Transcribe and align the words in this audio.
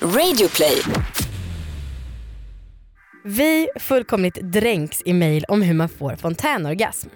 Radioplay. 0.00 0.82
Vi 3.24 3.68
fullkomligt 3.80 4.34
dränks 4.42 5.02
i 5.04 5.12
mejl 5.12 5.44
om 5.48 5.62
hur 5.62 5.74
man 5.74 5.88
får 5.88 6.16
fontänorgasm. 6.16 7.08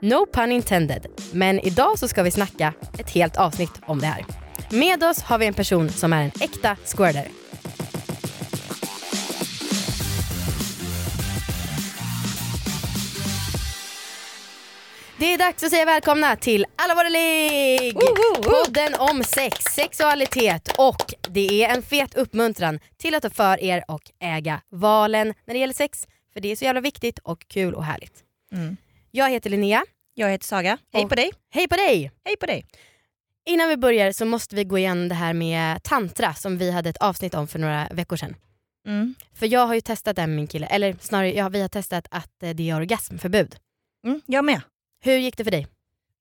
No 0.00 0.26
pun 0.32 0.52
intended, 0.52 1.06
men 1.32 1.60
idag 1.60 1.98
så 1.98 2.08
ska 2.08 2.22
vi 2.22 2.30
snacka 2.30 2.74
ett 2.98 3.10
helt 3.10 3.36
avsnitt 3.36 3.80
om 3.86 3.98
det 3.98 4.06
här. 4.06 4.24
Med 4.70 5.04
oss 5.04 5.22
har 5.22 5.38
vi 5.38 5.46
en 5.46 5.54
person 5.54 5.88
som 5.88 6.12
är 6.12 6.22
en 6.22 6.32
äkta 6.40 6.76
squirter. 6.84 7.41
Det 15.22 15.34
är 15.34 15.38
dags 15.38 15.62
att 15.62 15.70
säga 15.70 15.84
välkomna 15.84 16.36
till 16.36 16.66
Alla 16.76 16.94
våra 16.94 17.08
ligg! 17.08 17.96
Podden 18.42 18.94
om 18.98 19.24
sex, 19.24 19.64
sexualitet 19.64 20.74
och 20.78 21.14
det 21.28 21.64
är 21.64 21.74
en 21.74 21.82
fet 21.82 22.14
uppmuntran 22.14 22.80
till 22.96 23.14
att 23.14 23.22
ta 23.22 23.30
för 23.30 23.60
er 23.60 23.84
och 23.88 24.02
äga 24.20 24.60
valen 24.70 25.34
när 25.44 25.54
det 25.54 25.60
gäller 25.60 25.74
sex. 25.74 26.06
För 26.32 26.40
det 26.40 26.48
är 26.52 26.56
så 26.56 26.64
jävla 26.64 26.80
viktigt 26.80 27.18
och 27.18 27.48
kul 27.48 27.74
och 27.74 27.84
härligt. 27.84 28.12
Mm. 28.52 28.76
Jag 29.10 29.30
heter 29.30 29.50
Linnea. 29.50 29.84
Jag 30.14 30.30
heter 30.30 30.46
Saga. 30.46 30.78
Hej 30.92 31.08
på 31.08 31.14
dig. 31.14 31.32
Hej 31.50 31.68
på 31.68 31.76
dig! 31.76 32.12
Hej 32.24 32.36
på 32.36 32.46
dig. 32.46 32.66
Innan 33.46 33.68
vi 33.68 33.76
börjar 33.76 34.12
så 34.12 34.24
måste 34.24 34.56
vi 34.56 34.64
gå 34.64 34.78
igenom 34.78 35.08
det 35.08 35.14
här 35.14 35.32
med 35.32 35.82
tantra 35.82 36.34
som 36.34 36.58
vi 36.58 36.70
hade 36.70 36.90
ett 36.90 37.02
avsnitt 37.02 37.34
om 37.34 37.48
för 37.48 37.58
några 37.58 37.88
veckor 37.90 38.16
sedan. 38.16 38.36
Mm. 38.86 39.14
För 39.34 39.46
jag 39.46 39.66
har 39.66 39.74
ju 39.74 39.80
testat 39.80 40.16
det 40.16 40.26
med 40.26 40.36
min 40.36 40.46
kille, 40.46 40.66
eller 40.66 40.96
snarare 41.00 41.34
ja, 41.34 41.48
vi 41.48 41.60
har 41.60 41.68
testat 41.68 42.06
att 42.10 42.42
eh, 42.42 42.50
det 42.50 42.70
är 42.70 42.76
orgasmförbud. 42.76 43.56
Mm, 44.04 44.20
jag 44.26 44.44
med. 44.44 44.60
Hur 45.04 45.16
gick 45.16 45.36
det 45.36 45.44
för 45.44 45.50
dig? 45.50 45.66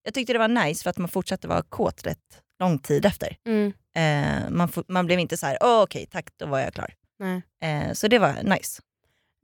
Jag 0.04 0.14
tyckte 0.14 0.34
det 0.34 0.40
var 0.40 0.48
nice 0.48 0.84
för 0.84 0.90
att 0.90 0.98
man 0.98 1.08
fortsatte 1.08 1.48
vara 1.48 1.62
kåt 1.62 2.06
rätt 2.06 2.42
lång 2.60 2.80
tid 2.80 3.06
efter. 3.06 3.38
Mm. 3.46 3.74
Eh, 3.96 4.50
man, 4.50 4.70
man 4.88 5.06
blev 5.06 5.20
inte 5.20 5.38
så 5.38 5.46
här, 5.46 5.58
"Åh, 5.62 5.82
okej 5.82 6.06
tack 6.12 6.28
då 6.38 6.46
var 6.46 6.60
jag 6.60 6.74
klar. 6.74 6.94
Nej. 7.20 7.42
Eh, 7.62 7.94
så 7.94 8.08
det 8.08 8.20
var 8.20 8.44
nice. 8.44 8.82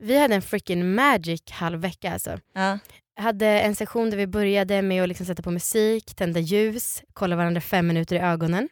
Vi 0.02 0.18
hade 0.20 0.36
en 0.36 0.42
freaking 0.42 0.96
magic 0.96 1.42
halv 1.52 1.80
vecka 1.80 2.14
alltså. 2.14 2.40
Ja. 2.54 2.80
Hade 3.20 3.48
en 3.48 3.76
session 3.76 4.10
där 4.10 4.18
vi 4.18 4.28
började 4.28 4.82
med 4.82 5.04
att 5.04 5.10
liksom 5.10 5.26
sätta 5.26 5.44
på 5.44 5.52
musik, 5.52 6.16
tända 6.16 6.40
ljus, 6.40 7.04
kolla 7.14 7.36
varandra 7.36 7.62
fem 7.62 7.88
minuter 7.88 8.16
i 8.16 8.20
ögonen. 8.20 8.70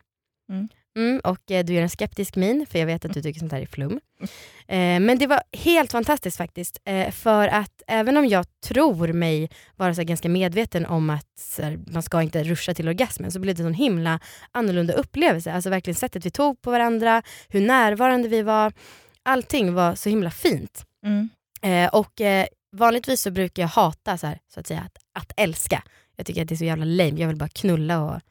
Mm. 0.50 0.68
Mm, 0.96 1.22
och 1.24 1.52
eh, 1.52 1.66
du 1.66 1.74
gör 1.74 1.82
en 1.82 1.90
skeptisk 1.90 2.36
min, 2.36 2.66
för 2.66 2.80
jag 2.80 2.86
vet 2.86 3.06
att 3.06 3.14
du 3.14 3.22
tycker 3.22 3.40
sånt 3.40 3.52
här 3.52 3.62
är 3.62 3.66
flum. 3.66 4.00
Eh, 4.68 5.00
men 5.00 5.18
det 5.18 5.28
var 5.28 5.42
helt 5.52 5.92
fantastiskt 5.92 6.38
faktiskt. 6.38 6.82
Eh, 6.86 7.12
för 7.12 7.48
att 7.48 7.82
även 7.88 8.18
om 8.18 8.28
jag 8.28 8.46
tror 8.64 9.14
mig 9.14 9.50
vara 9.76 9.96
så 9.96 10.04
ganska 10.04 10.30
medveten 10.30 10.86
om 10.86 11.10
att 11.10 11.60
här, 11.62 11.80
man 11.88 12.04
ska 12.04 12.22
inte 12.22 12.44
ruscha 12.44 12.74
till 12.74 12.88
orgasmen, 12.88 13.32
så 13.32 13.40
blev 13.40 13.56
det 13.56 13.62
en 13.62 13.66
sån 13.66 13.74
himla 13.74 14.20
annorlunda 14.52 14.94
upplevelse. 14.94 15.54
Alltså 15.54 15.70
verkligen 15.70 15.96
sättet 15.96 16.26
vi 16.26 16.32
tog 16.32 16.62
på 16.62 16.72
varandra, 16.72 17.24
hur 17.50 17.62
närvarande 17.62 18.28
vi 18.28 18.42
var. 18.42 18.74
Allting 19.24 19.74
var 19.74 19.96
så 19.96 20.10
himla 20.10 20.32
fint. 20.32 20.86
Mm. 21.06 21.30
Och 21.92 22.22
vanligtvis 22.76 23.22
så 23.22 23.32
brukar 23.32 23.64
jag 23.64 23.68
hata 23.68 24.18
så, 24.18 24.28
här, 24.28 24.40
så 24.54 24.60
att 24.60 24.68
säga 24.68 24.82
att, 24.82 24.98
att 25.14 25.32
älska. 25.38 25.84
Jag 26.16 26.26
tycker 26.26 26.42
att 26.42 26.48
det 26.48 26.56
är 26.56 26.58
så 26.58 26.66
jävla 26.66 26.86
lame. 26.86 27.22
Jag 27.22 27.28
vill 27.28 27.38
bara 27.38 27.50
knulla 27.50 28.02
och 28.02 28.22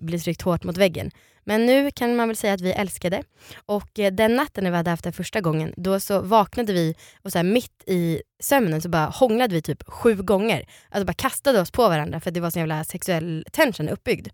bli 0.00 0.20
tryckt 0.20 0.42
hårt 0.42 0.64
mot 0.64 0.76
väggen. 0.76 1.10
Men 1.44 1.66
nu 1.66 1.90
kan 1.90 2.16
man 2.16 2.28
väl 2.28 2.36
säga 2.36 2.52
att 2.52 2.60
vi 2.60 2.72
älskade. 2.72 3.22
Och 3.66 3.98
eh, 3.98 4.12
den 4.12 4.36
natten 4.36 4.64
när 4.64 4.70
vi 4.70 4.76
hade 4.76 4.90
haft 4.90 5.04
det 5.04 5.12
första 5.12 5.40
gången, 5.40 5.74
då 5.76 6.00
så 6.00 6.20
vaknade 6.20 6.72
vi 6.72 6.94
och 7.22 7.32
så 7.32 7.38
här, 7.38 7.44
mitt 7.44 7.82
i 7.86 8.22
sömnen 8.40 8.82
så 8.82 8.88
bara 8.88 9.06
hånglade 9.06 9.54
vi 9.54 9.62
typ 9.62 9.82
sju 9.86 10.14
gånger. 10.14 10.64
Alltså 10.90 11.06
bara 11.06 11.12
kastade 11.12 11.60
oss 11.60 11.70
på 11.70 11.88
varandra 11.88 12.20
för 12.20 12.30
att 12.30 12.34
det 12.34 12.40
var 12.40 12.50
så 12.50 12.58
jävla 12.58 12.84
sexuell 12.84 13.46
tension 13.52 13.88
uppbyggd. 13.88 14.28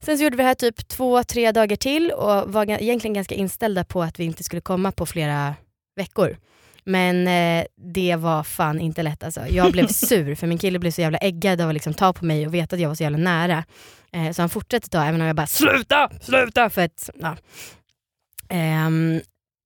Sen 0.00 0.18
så 0.18 0.24
gjorde 0.24 0.36
vi 0.36 0.42
det 0.42 0.48
här 0.48 0.54
typ 0.54 0.88
två, 0.88 1.24
tre 1.24 1.52
dagar 1.52 1.76
till 1.76 2.10
och 2.10 2.52
var 2.52 2.70
egentligen 2.70 3.14
ganska 3.14 3.34
inställda 3.34 3.84
på 3.84 4.02
att 4.02 4.20
vi 4.20 4.24
inte 4.24 4.44
skulle 4.44 4.60
komma 4.60 4.92
på 4.92 5.06
flera 5.06 5.54
veckor. 5.96 6.36
Men 6.84 7.28
eh, 7.28 7.66
det 7.76 8.16
var 8.16 8.42
fan 8.42 8.80
inte 8.80 9.02
lätt 9.02 9.24
alltså. 9.24 9.46
Jag 9.46 9.72
blev 9.72 9.86
sur 9.88 10.34
för 10.34 10.46
min 10.46 10.58
kille 10.58 10.78
blev 10.78 10.90
så 10.90 11.00
jävla 11.00 11.18
äggad 11.18 11.60
av 11.60 11.68
att 11.68 11.74
liksom 11.74 11.94
ta 11.94 12.12
på 12.12 12.24
mig 12.24 12.46
och 12.46 12.54
veta 12.54 12.76
att 12.76 12.82
jag 12.82 12.88
var 12.88 12.94
så 12.94 13.02
jävla 13.02 13.18
nära. 13.18 13.64
Eh, 14.12 14.32
så 14.32 14.42
han 14.42 14.48
fortsatte 14.48 14.88
ta 14.88 15.04
även 15.04 15.20
om 15.20 15.26
jag 15.26 15.36
bara 15.36 15.46
sluta, 15.46 16.10
sluta 16.20 16.70
för 16.70 16.84
att 16.84 17.10
ja. 17.14 17.36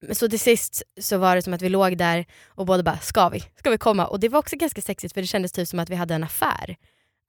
Men 0.07 0.15
så 0.15 0.29
till 0.29 0.41
sist 0.41 0.83
så 1.01 1.19
var 1.19 1.37
det 1.37 1.43
som 1.43 1.55
att 1.55 1.63
vi 1.63 1.69
låg 1.69 1.99
där 1.99 2.27
och 2.47 2.67
båda 2.67 2.83
bara, 2.83 2.99
ska 2.99 3.29
vi? 3.29 3.41
Ska 3.59 3.71
vi 3.71 3.79
komma? 3.79 4.07
Och 4.07 4.21
det 4.21 4.29
var 4.29 4.39
också 4.39 4.57
ganska 4.57 4.81
sexigt 4.83 5.15
för 5.15 5.21
det 5.21 5.27
kändes 5.27 5.53
typ 5.53 5.69
som 5.69 5.79
att 5.79 5.91
vi 5.91 5.95
hade 5.95 6.15
en 6.15 6.25
affär. 6.25 6.77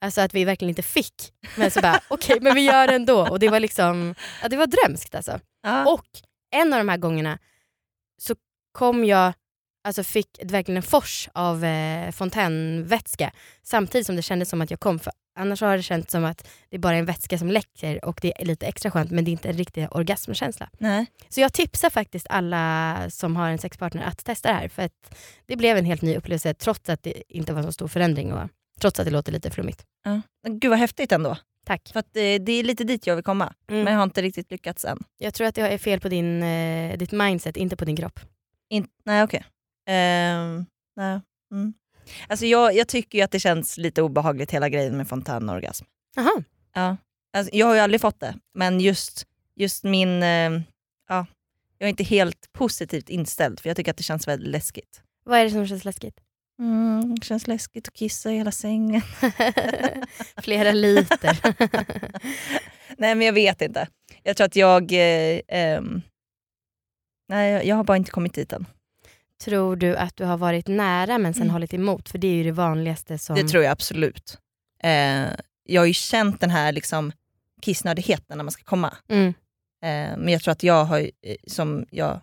Alltså 0.02 0.22
att 0.22 0.34
vi 0.34 0.46
verkligen 0.46 0.70
inte 0.70 0.82
fick. 0.82 1.34
Men 1.56 1.72
så 1.72 1.82
bara, 1.82 2.00
okej 2.08 2.38
men 2.42 2.56
vi 2.56 2.62
gör 2.62 2.88
det 2.88 2.96
ändå. 2.96 3.28
Och 3.28 3.40
det 3.40 3.50
var 3.50 3.60
liksom, 3.60 4.16
ja, 4.42 4.50
det 4.50 4.58
var 4.58 4.68
drömskt 4.68 5.16
alltså. 5.16 5.40
Ja. 5.64 5.94
Och 5.94 6.06
en 6.52 6.74
av 6.74 6.80
de 6.80 6.90
här 6.90 6.98
gångerna 6.98 7.40
så 8.18 8.36
kom 8.72 9.06
jag, 9.06 9.34
alltså 9.86 10.04
fick 10.04 10.40
verkligen 10.44 10.78
en 10.78 10.84
fors 10.84 11.30
av 11.34 11.66
eh, 11.66 12.12
fontänvätska 12.12 13.32
samtidigt 13.64 14.08
som 14.08 14.16
det 14.16 14.22
kändes 14.22 14.50
som 14.50 14.62
att 14.62 14.72
jag 14.72 14.80
kom. 14.80 15.00
För 15.00 15.14
annars 15.36 15.62
har 15.62 15.78
det 15.78 15.84
känts 15.84 16.12
som 16.12 16.26
att 16.26 16.48
det 16.70 16.76
är 16.76 16.80
bara 16.80 16.96
en 16.96 17.06
vätska 17.06 17.38
som 17.38 17.52
läcker 17.52 18.06
och 18.06 18.20
det 18.22 18.42
är 18.42 18.46
lite 18.46 18.66
extra 18.66 18.92
skönt 18.92 19.12
men 19.12 19.26
det 19.26 19.30
är 19.30 19.32
inte 19.32 19.50
en 19.50 19.58
riktig 19.58 19.88
orgasmkänsla. 19.92 20.70
Nej. 20.78 21.06
Så 21.30 21.42
jag 21.42 21.54
tipsar 21.54 21.90
faktiskt 21.90 22.28
alla 22.30 22.96
som 23.10 23.36
har 23.36 23.50
en 23.50 23.58
sexpartner 23.58 24.04
att 24.04 24.26
testa 24.26 24.50
det 24.50 24.56
här 24.56 24.68
för 24.68 24.82
att 24.84 25.18
det 25.46 25.56
blev 25.56 25.78
en 25.78 25.86
helt 25.86 26.02
ny 26.02 26.16
upplevelse 26.16 26.54
trots 26.54 26.90
att 26.90 27.04
det 27.04 27.24
inte 27.30 27.54
var 27.54 27.64
så 27.64 27.72
stor 27.72 27.88
förändring 27.88 28.34
och 28.34 28.50
trots 28.80 29.00
att 29.00 29.06
det 29.06 29.12
låter 29.12 29.32
lite 29.32 29.52
flummigt. 29.52 29.86
Ja. 30.04 30.22
Gud 30.48 30.70
vad 30.70 30.80
häftigt 30.80 31.12
ändå. 31.12 31.38
Tack. 31.66 31.90
För 31.94 32.00
att, 32.00 32.16
eh, 32.16 32.22
det 32.22 32.52
är 32.52 32.64
lite 32.64 32.84
dit 32.84 33.08
jag 33.08 33.16
vill 33.16 33.24
komma. 33.24 33.54
Mm. 33.70 33.84
Men 33.84 33.94
jag 33.94 34.00
har 34.00 34.04
inte 34.04 34.22
riktigt 34.22 34.52
lyckats 34.52 34.86
än. 34.86 35.04
Jag 35.18 35.34
tror 35.34 35.48
att 35.48 35.56
det 35.56 35.62
är 35.62 35.78
fel 35.78 36.00
på 36.00 36.10
din, 36.10 36.44
eh, 36.44 36.98
ditt 36.98 37.12
mindset, 37.12 37.58
inte 37.58 37.76
på 37.76 37.86
din 37.86 37.96
kropp. 37.96 38.20
In- 38.70 38.88
nej 39.04 39.24
okej. 39.24 39.46
Ehm, 39.86 40.66
nej. 40.96 41.20
Mm. 41.52 41.74
Alltså 42.28 42.46
jag, 42.46 42.76
jag 42.76 42.88
tycker 42.88 43.24
att 43.24 43.32
det 43.32 43.40
känns 43.40 43.78
lite 43.78 44.02
obehagligt 44.02 44.52
hela 44.52 44.70
grejen 44.70 44.98
med 44.98 45.08
fontänorgasm. 45.10 45.86
Jaha. 46.16 46.44
Ja. 46.74 46.98
Alltså, 47.38 47.56
jag 47.56 47.66
har 47.68 47.74
ju 47.74 47.80
aldrig 47.80 48.02
fått 48.02 48.20
det, 48.20 48.36
men 48.54 48.80
just, 48.80 49.26
just 49.56 49.84
min... 49.84 50.24
Eh, 50.24 50.52
ja, 51.10 51.26
jag 51.78 51.86
är 51.88 51.90
inte 51.90 52.04
helt 52.04 52.54
positivt 52.54 53.10
inställd 53.10 53.60
för 53.60 53.70
jag 53.70 53.78
tycker 53.78 53.92
att 53.92 53.98
det 53.98 54.04
känns 54.04 54.28
väldigt 54.28 54.50
läskigt. 54.50 55.02
Vad 55.24 55.40
är 55.40 55.44
det 55.44 55.50
som 55.50 55.68
känns 55.68 55.86
läskigt? 55.86 56.20
Mm, 56.60 57.16
det 57.20 57.26
känns 57.26 57.48
läskigt 57.48 57.88
att 57.88 57.94
kissa 57.94 58.32
i 58.32 58.38
hela 58.38 58.52
sängen. 58.52 59.02
Flera 60.42 60.72
liter. 60.72 61.40
Nej 62.98 63.16
men 63.16 63.22
jag 63.22 63.34
vet 63.34 63.62
inte. 63.62 63.88
Jag 64.24 64.38
tror 64.38 64.46
att 64.46 64.56
jag... 64.56 64.92
Eh, 64.92 65.42
ehm, 65.48 66.02
nej 67.30 67.52
jag- 67.52 67.66
jag 67.66 67.76
har 67.76 67.84
bara 67.84 67.98
inte 67.98 68.12
kommit 68.12 68.34
dit 68.34 68.54
än. 68.54 68.66
Tror 69.44 69.76
du 69.76 69.96
att 69.96 70.16
du 70.16 70.24
har 70.26 70.38
varit 70.38 70.68
nära 70.68 71.18
men 71.18 71.34
sen 71.34 71.44
Mm. 71.44 71.54
hållit 71.54 71.74
emot? 71.74 72.10
För 72.10 72.18
det 72.18 72.28
är 72.28 72.36
ju 72.36 72.44
det 72.44 72.52
vanligaste 72.52 73.18
som... 73.18 73.36
Det 73.36 73.48
tror 73.48 73.64
jag 73.64 73.72
absolut. 73.72 74.38
Eh, 74.84 75.26
jag 75.64 75.82
har 75.82 75.86
ju 75.86 75.94
känt 75.94 76.42
den 76.42 76.50
här 76.50 76.72
liksom, 76.72 77.12
kissnödigheten 77.62 78.38
när 78.38 78.44
man 78.44 78.52
ska 78.52 78.64
komma. 78.64 78.98
Mm. 79.10 79.28
Eh, 79.84 80.18
men 80.18 80.28
jag 80.28 80.42
tror 80.42 80.52
att 80.52 80.64
jag 80.64 80.86
har, 80.86 81.00
eh, 81.00 81.36
som 81.48 81.86
jag, 81.92 82.20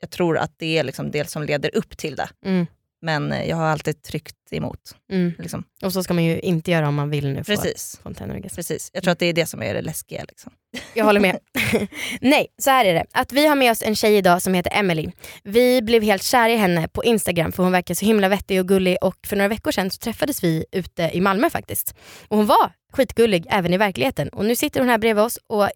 jag 0.00 0.10
tror 0.10 0.38
att 0.38 0.52
det 0.56 0.78
är 0.78 0.84
liksom 0.84 1.10
det 1.10 1.30
som 1.30 1.42
leder 1.42 1.76
upp 1.76 1.96
till 1.96 2.16
det. 2.16 2.28
Mm. 2.44 2.66
Men 3.06 3.32
eh, 3.32 3.48
jag 3.48 3.56
har 3.56 3.66
alltid 3.66 4.02
tryckt 4.02 4.36
emot. 4.50 4.80
Mm. 5.12 5.32
Liksom. 5.38 5.64
Och 5.82 5.92
så 5.92 6.02
ska 6.02 6.14
man 6.14 6.24
ju 6.24 6.38
inte 6.40 6.70
göra 6.70 6.88
om 6.88 6.94
man 6.94 7.10
vill 7.10 7.28
nu 7.28 7.44
få 7.44 7.44
Precis. 7.44 8.00
fontänorgasm. 8.02 8.56
Precis. 8.56 8.90
Jag 8.92 9.02
tror 9.02 9.12
att 9.12 9.18
det 9.18 9.26
är 9.26 9.32
det 9.32 9.46
som 9.46 9.62
är 9.62 9.74
det 9.74 9.82
läskiga. 9.82 10.24
Liksom. 10.28 10.52
Jag 10.94 11.04
håller 11.04 11.20
med. 11.20 11.38
Nej, 12.20 12.46
så 12.58 12.70
här 12.70 12.84
är 12.84 12.94
det. 12.94 13.04
Att 13.12 13.32
vi 13.32 13.46
har 13.46 13.56
med 13.56 13.70
oss 13.70 13.82
en 13.82 13.96
tjej 13.96 14.16
idag 14.16 14.42
som 14.42 14.54
heter 14.54 14.72
Emily. 14.74 15.10
Vi 15.44 15.82
blev 15.82 16.02
helt 16.02 16.22
kära 16.22 16.48
i 16.50 16.56
henne 16.56 16.88
på 16.88 17.04
Instagram 17.04 17.52
för 17.52 17.62
hon 17.62 17.72
verkar 17.72 17.94
så 17.94 18.06
himla 18.06 18.28
vettig 18.28 18.60
och 18.60 18.68
gullig 18.68 18.96
och 19.00 19.16
för 19.26 19.36
några 19.36 19.48
veckor 19.48 19.72
sedan 19.72 19.90
så 19.90 19.98
träffades 19.98 20.44
vi 20.44 20.64
ute 20.72 21.10
i 21.12 21.20
Malmö 21.20 21.50
faktiskt. 21.50 21.94
Och 22.28 22.36
hon 22.36 22.46
var 22.46 22.72
skitgullig 22.92 23.46
även 23.50 23.74
i 23.74 23.76
verkligheten 23.76 24.28
och 24.28 24.44
nu 24.44 24.56
sitter 24.56 24.80
hon 24.80 24.88
här 24.88 24.98
bredvid 24.98 25.24
oss 25.24 25.38
och 25.46 25.68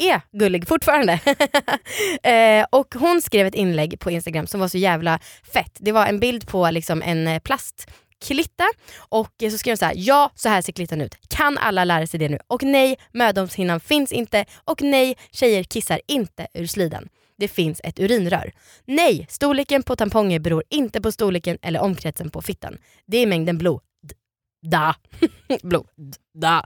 är 0.00 0.20
gullig 0.32 0.68
fortfarande. 0.68 1.12
eh, 2.22 2.66
och 2.70 2.94
hon 2.94 3.22
skrev 3.22 3.46
ett 3.46 3.54
inlägg 3.54 4.00
på 4.00 4.10
Instagram 4.10 4.46
som 4.46 4.60
var 4.60 4.68
så 4.68 4.78
jävla 4.78 5.20
fett. 5.52 5.76
Det 5.78 5.92
var 5.92 6.06
en 6.06 6.20
bild 6.20 6.48
på 6.48 6.70
liksom 6.70 7.02
en 7.02 7.26
eh, 7.26 7.38
plastklitta 7.38 8.64
och 8.98 9.34
så 9.50 9.58
skrev 9.58 9.72
hon 9.72 9.76
så 9.76 9.84
här: 9.84 9.94
ja 9.96 10.30
så 10.34 10.48
här 10.48 10.62
ser 10.62 10.72
klittan 10.72 11.00
ut. 11.00 11.14
Kan 11.28 11.58
alla 11.58 11.84
lära 11.84 12.06
sig 12.06 12.20
det 12.20 12.28
nu? 12.28 12.38
Och 12.46 12.62
nej, 12.62 12.96
mödomshinnan 13.12 13.80
finns 13.80 14.12
inte. 14.12 14.44
Och 14.64 14.82
nej, 14.82 15.16
tjejer 15.30 15.62
kissar 15.62 16.00
inte 16.08 16.46
ur 16.54 16.66
slidan. 16.66 17.08
Det 17.38 17.48
finns 17.48 17.80
ett 17.84 18.00
urinrör. 18.00 18.52
Nej, 18.84 19.26
storleken 19.30 19.82
på 19.82 19.96
tamponger 19.96 20.38
beror 20.38 20.62
inte 20.70 21.00
på 21.00 21.12
storleken 21.12 21.58
eller 21.62 21.80
omkretsen 21.80 22.30
på 22.30 22.42
fittan. 22.42 22.78
Det 23.06 23.16
är 23.16 23.26
mängden 23.26 23.58
blod. 23.58 23.80
Da. 24.62 24.94
blod. 25.62 26.16
Da. 26.34 26.64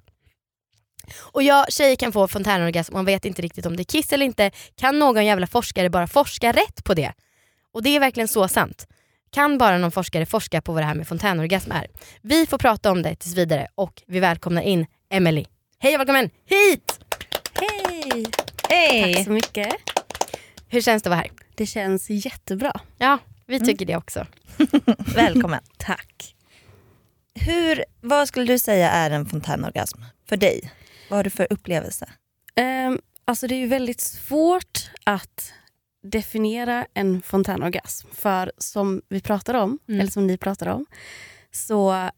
Och 1.17 1.43
ja, 1.43 1.67
tjejer 1.69 1.97
kan 1.97 2.13
få 2.13 2.29
fontänorgasm 2.29 2.95
man 2.95 3.05
vet 3.05 3.25
inte 3.25 3.43
riktigt 3.43 3.67
om 3.67 3.77
det 3.77 3.83
är 3.83 3.85
kiss 3.85 4.13
eller 4.13 4.27
inte. 4.27 4.51
Kan 4.77 4.99
någon 4.99 5.27
jävla 5.27 5.47
forskare 5.47 5.91
bara 5.91 6.07
forska 6.07 6.53
rätt 6.53 6.85
på 6.85 6.95
det? 6.95 7.13
Och 7.73 7.83
det 7.83 7.97
är 7.97 8.01
verkligen 8.01 8.29
så 8.29 8.49
sant. 8.49 8.87
Kan 9.31 9.59
bara 9.59 9.79
någon 9.79 9.93
forskare 9.93 10.27
forska 10.27 10.61
på 10.61 10.73
vad 10.73 10.83
det 10.83 10.87
här 10.87 10.95
med 10.95 11.09
fontänorgasm 11.09 11.73
är? 11.73 11.87
Vi 12.23 12.47
får 12.47 12.59
prata 12.59 12.91
om 12.91 13.03
det 13.03 13.17
tills 13.17 13.37
vidare 13.37 13.69
och 13.75 14.03
vi 14.07 14.21
välkomnar 14.21 14.63
in 14.63 14.87
Emily. 15.11 15.45
Hej 15.79 15.95
och 15.95 16.01
välkommen 16.01 16.31
hit! 16.47 17.01
Hej! 17.55 18.27
Hej! 18.69 19.15
Tack 19.15 19.25
så 19.25 19.31
mycket. 19.31 19.75
Hur 20.69 20.81
känns 20.81 21.03
det 21.03 21.09
att 21.09 21.11
vara 21.11 21.21
här? 21.21 21.31
Det 21.55 21.67
känns 21.67 22.11
jättebra. 22.11 22.81
Ja, 22.99 23.19
vi 23.47 23.61
tycker 23.61 23.87
det 23.87 23.97
också. 23.97 24.27
Välkommen. 25.15 25.61
Tack. 25.77 26.35
Hur, 27.35 27.85
vad 28.01 28.29
skulle 28.29 28.53
du 28.53 28.59
säga 28.59 28.91
är 28.91 29.11
en 29.11 29.27
fontänorgasm 29.27 30.03
för 30.29 30.37
dig? 30.37 30.71
Vad 31.09 31.17
har 31.19 31.25
du 31.25 31.31
för 31.31 31.47
upplevelse? 31.51 32.11
Um, 32.87 33.01
alltså 33.25 33.47
det 33.47 33.55
är 33.55 33.59
ju 33.59 33.67
väldigt 33.67 34.01
svårt 34.01 34.91
att 35.05 35.53
definiera 36.03 36.87
en 36.95 37.23
fontänorgasm. 37.23 38.09
För 38.13 38.53
som 38.59 39.03
vi 39.09 39.21
pratade 39.21 39.59
om, 39.59 39.79
Mm. 39.89 40.01
eller 40.01 40.11
som 40.11 40.27
ni 40.27 40.39
pratade 40.39 40.73
om, 40.73 40.87
så 41.51 42.11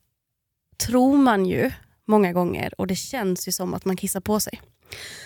tror 0.78 1.16
man 1.16 1.46
ju 1.46 1.70
många 2.06 2.32
gånger 2.32 2.80
och 2.80 2.86
det 2.86 2.96
känns 2.96 3.48
ju 3.48 3.52
som 3.52 3.74
att 3.74 3.84
man 3.84 3.96
kissar 3.96 4.20
på 4.20 4.40
sig. 4.40 4.60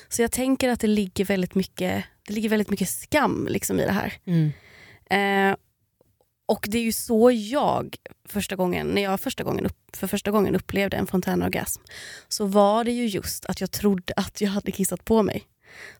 Så 0.09 0.23
jag 0.23 0.33
tänker 0.33 0.69
att 0.69 0.81
det 0.81 0.87
ligger 0.87 1.25
väldigt 1.25 1.55
mycket, 1.55 2.05
det 2.27 2.33
ligger 2.33 2.49
väldigt 2.49 2.71
mycket 2.71 2.89
skam 2.89 3.47
liksom 3.51 3.81
i 3.81 3.85
det 3.87 3.93
här. 3.93 4.13
Mm. 4.25 4.53
Eh, 5.51 5.57
och 6.51 6.67
det 6.71 6.79
är 6.79 6.83
ju 6.83 6.93
så 6.93 7.31
jag, 7.31 7.97
första 8.29 8.57
gången, 8.57 8.87
när 8.87 9.03
jag 9.03 9.21
första 9.21 9.45
gången 9.45 9.67
upp, 9.67 9.97
för 9.97 10.07
första 10.07 10.31
gången 10.31 10.55
upplevde 10.55 10.97
en 10.97 11.07
fontänorgasm, 11.07 11.83
så 12.29 12.47
var 12.47 12.85
det 12.85 12.93
ju 12.93 13.07
just 13.07 13.47
att 13.47 13.61
jag 13.61 13.71
trodde 13.71 14.13
att 14.17 14.41
jag 14.41 14.51
hade 14.51 14.73
kissat 14.73 15.05
på 15.05 15.23
mig. 15.23 15.45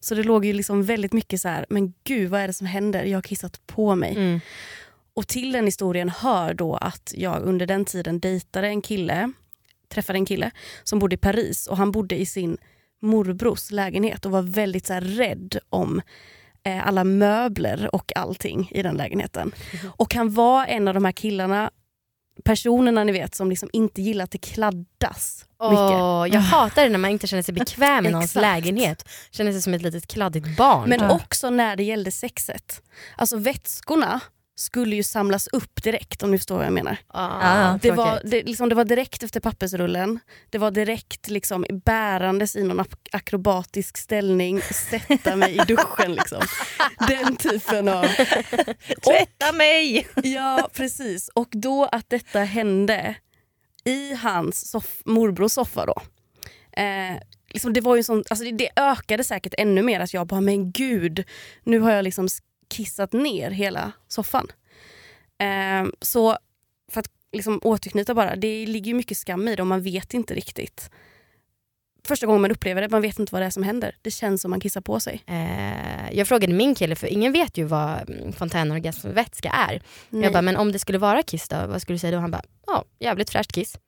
Så 0.01 0.15
det 0.15 0.23
låg 0.23 0.45
ju 0.45 0.53
liksom 0.53 0.85
väldigt 0.85 1.13
mycket 1.13 1.41
så 1.41 1.49
här, 1.49 1.67
men 1.69 1.95
gud 2.05 2.31
vad 2.31 2.41
är 2.41 2.47
det 2.47 2.53
som 2.53 2.67
händer? 2.67 3.05
Jag 3.05 3.17
har 3.17 3.23
kissat 3.23 3.67
på 3.67 3.95
mig. 3.95 4.13
Mm. 4.13 4.41
Och 5.15 5.29
till 5.29 5.53
den 5.53 5.65
historien 5.65 6.09
hör 6.09 6.55
då 6.55 6.75
att 6.75 7.13
jag 7.17 7.43
under 7.43 7.67
den 7.67 7.85
tiden 7.85 8.21
dejtade 8.21 8.67
en 8.67 8.83
kille, 8.83 9.33
träffade 9.89 10.19
en 10.19 10.27
kille 10.27 10.51
som 10.83 10.99
bodde 10.99 11.15
i 11.15 11.19
Paris 11.19 11.67
och 11.67 11.77
han 11.77 11.93
bodde 11.93 12.21
i 12.21 12.27
sin 12.27 12.57
morbrors 13.01 13.71
lägenhet 13.71 14.27
och 14.27 14.33
var 14.33 14.43
väldigt 14.43 14.87
så 14.87 14.95
rädd 14.95 15.59
om 15.69 16.03
eh, 16.65 16.87
alla 16.87 17.05
möbler 17.05 17.95
och 17.95 18.13
allting 18.17 18.69
i 18.71 18.83
den 18.83 18.97
lägenheten. 18.97 19.53
Och 19.97 20.15
han 20.15 20.31
var 20.35 20.67
en 20.67 20.89
av 20.89 20.95
de 20.95 21.05
här 21.05 21.13
killarna, 21.13 21.71
personerna 22.45 23.05
ni 23.05 23.13
vet 23.13 23.35
som 23.35 23.51
liksom 23.51 23.69
inte 23.73 24.03
gillar 24.03 24.25
att 24.25 24.31
det 24.31 24.39
kladdas 24.39 25.47
mycket. 25.61 25.79
Åh, 25.79 26.27
jag 26.33 26.41
hatar 26.41 26.83
det 26.83 26.89
när 26.89 26.99
man 26.99 27.11
inte 27.11 27.27
känner 27.27 27.43
sig 27.43 27.55
bekväm 27.55 28.07
i 28.07 28.11
någons 28.13 28.35
lägenhet. 28.35 29.09
Känner 29.31 29.53
sig 29.53 29.63
som 29.63 29.75
ett 29.75 29.83
litet 29.83 30.07
kladdigt 30.07 30.57
barn. 30.57 30.89
Men 30.89 31.11
också 31.11 31.51
när 31.51 31.77
det 31.77 31.83
gällde 31.83 32.11
sexet. 32.11 32.83
Alltså 33.17 33.37
vätskorna 33.37 34.21
skulle 34.61 34.97
ju 34.97 35.03
samlas 35.03 35.47
upp 35.47 35.83
direkt 35.83 36.23
om 36.23 36.31
ni 36.31 36.39
förstår 36.39 36.57
vad 36.57 36.67
jag 36.67 36.73
menar. 36.73 36.97
ah, 37.09 37.79
Det 37.83 37.91
var, 37.91 38.21
det, 38.25 38.43
liksom, 38.43 38.69
det 38.69 38.75
var 38.75 38.85
direkt 38.85 39.23
efter 39.23 39.41
pappersrullen, 39.41 40.19
det 40.51 40.59
var 40.59 40.71
direkt 40.71 41.29
liksom, 41.29 41.65
bärandes 41.85 42.57
i 42.57 42.63
någon 42.63 42.81
ak- 42.81 43.09
akrobatisk 43.13 43.97
ställning, 43.99 44.61
sätta 44.63 45.37
mig 45.37 45.55
i 45.55 45.59
duschen. 45.69 46.15
Liksom. 46.15 46.43
Den 47.09 47.37
typen 47.37 47.89
av... 47.89 48.03
Tvätta 49.05 49.53
mig! 49.53 50.09
Ja 50.23 50.69
precis, 50.75 51.29
och 51.35 51.49
då 51.53 51.85
att 51.85 52.11
detta 52.11 52.41
hände 52.41 53.15
i 53.85 54.15
hans 54.15 54.71
soff, 54.71 55.01
morbrors 55.05 55.53
soffa 55.53 55.87
då. 55.87 55.95
Eh, 56.83 57.17
liksom 57.53 57.73
det, 57.73 57.81
var 57.81 57.97
ju 57.97 58.03
sån, 58.03 58.25
alltså 58.31 58.45
det, 58.45 58.53
det 58.53 58.71
ökade 58.77 59.25
säkert 59.25 59.55
ännu 59.59 59.83
mer 59.83 60.01
att 60.01 60.15
jag 60.15 60.27
bara, 60.27 60.41
men 60.41 60.73
gud, 60.73 61.25
nu 61.65 61.79
har 61.79 61.91
jag 61.93 62.03
liksom 62.05 62.29
kissat 62.71 63.13
ner 63.13 63.51
hela 63.51 63.93
soffan. 64.09 64.47
Eh, 65.39 65.91
så 66.01 66.39
för 66.93 67.01
att 67.01 67.11
liksom 67.33 67.61
återknyta 67.63 68.15
bara, 68.15 68.37
det 68.37 68.67
ligger 68.67 68.95
mycket 68.95 69.17
skam 69.17 69.49
i 69.49 69.57
det 69.57 69.63
och 69.63 69.67
man 69.67 69.83
vet 69.83 70.15
inte 70.15 70.35
riktigt. 70.35 70.91
Första 72.05 72.27
gången 72.27 72.43
man 72.43 72.51
upplever 72.51 72.83
det, 72.83 72.89
man 72.89 73.03
vet 73.03 73.19
inte 73.19 73.33
vad 73.33 73.43
det 73.43 73.47
är 73.47 73.51
som 73.51 73.63
händer. 73.63 73.97
Det 74.03 74.11
känns 74.11 74.43
som 74.43 74.51
man 74.51 74.61
kissar 74.61 74.81
på 74.81 75.01
sig. 75.01 75.23
Eh, 75.27 76.13
jag 76.13 76.29
frågade 76.29 76.53
min 76.53 76.75
kille, 76.75 76.97
för 76.97 77.07
ingen 77.07 77.33
vet 77.33 77.59
ju 77.59 77.65
vad 77.65 78.11
mm, 78.11 78.33
fontänorgasmvätska 78.33 79.51
är. 79.51 79.83
Nej. 80.09 80.23
Jag 80.23 80.33
bara, 80.33 80.43
men 80.43 80.57
om 80.57 80.73
det 80.73 80.79
skulle 80.79 80.99
vara 80.99 81.23
kiss 81.23 81.49
då, 81.49 81.67
vad 81.67 81.83
skulle 81.83 81.95
du 81.95 81.99
säga 81.99 82.13
då? 82.13 82.19
Han 82.19 82.31
bara, 82.31 82.43
ja, 82.67 82.85
jävligt 82.99 83.31
fräscht 83.31 83.53
kiss. 83.53 83.79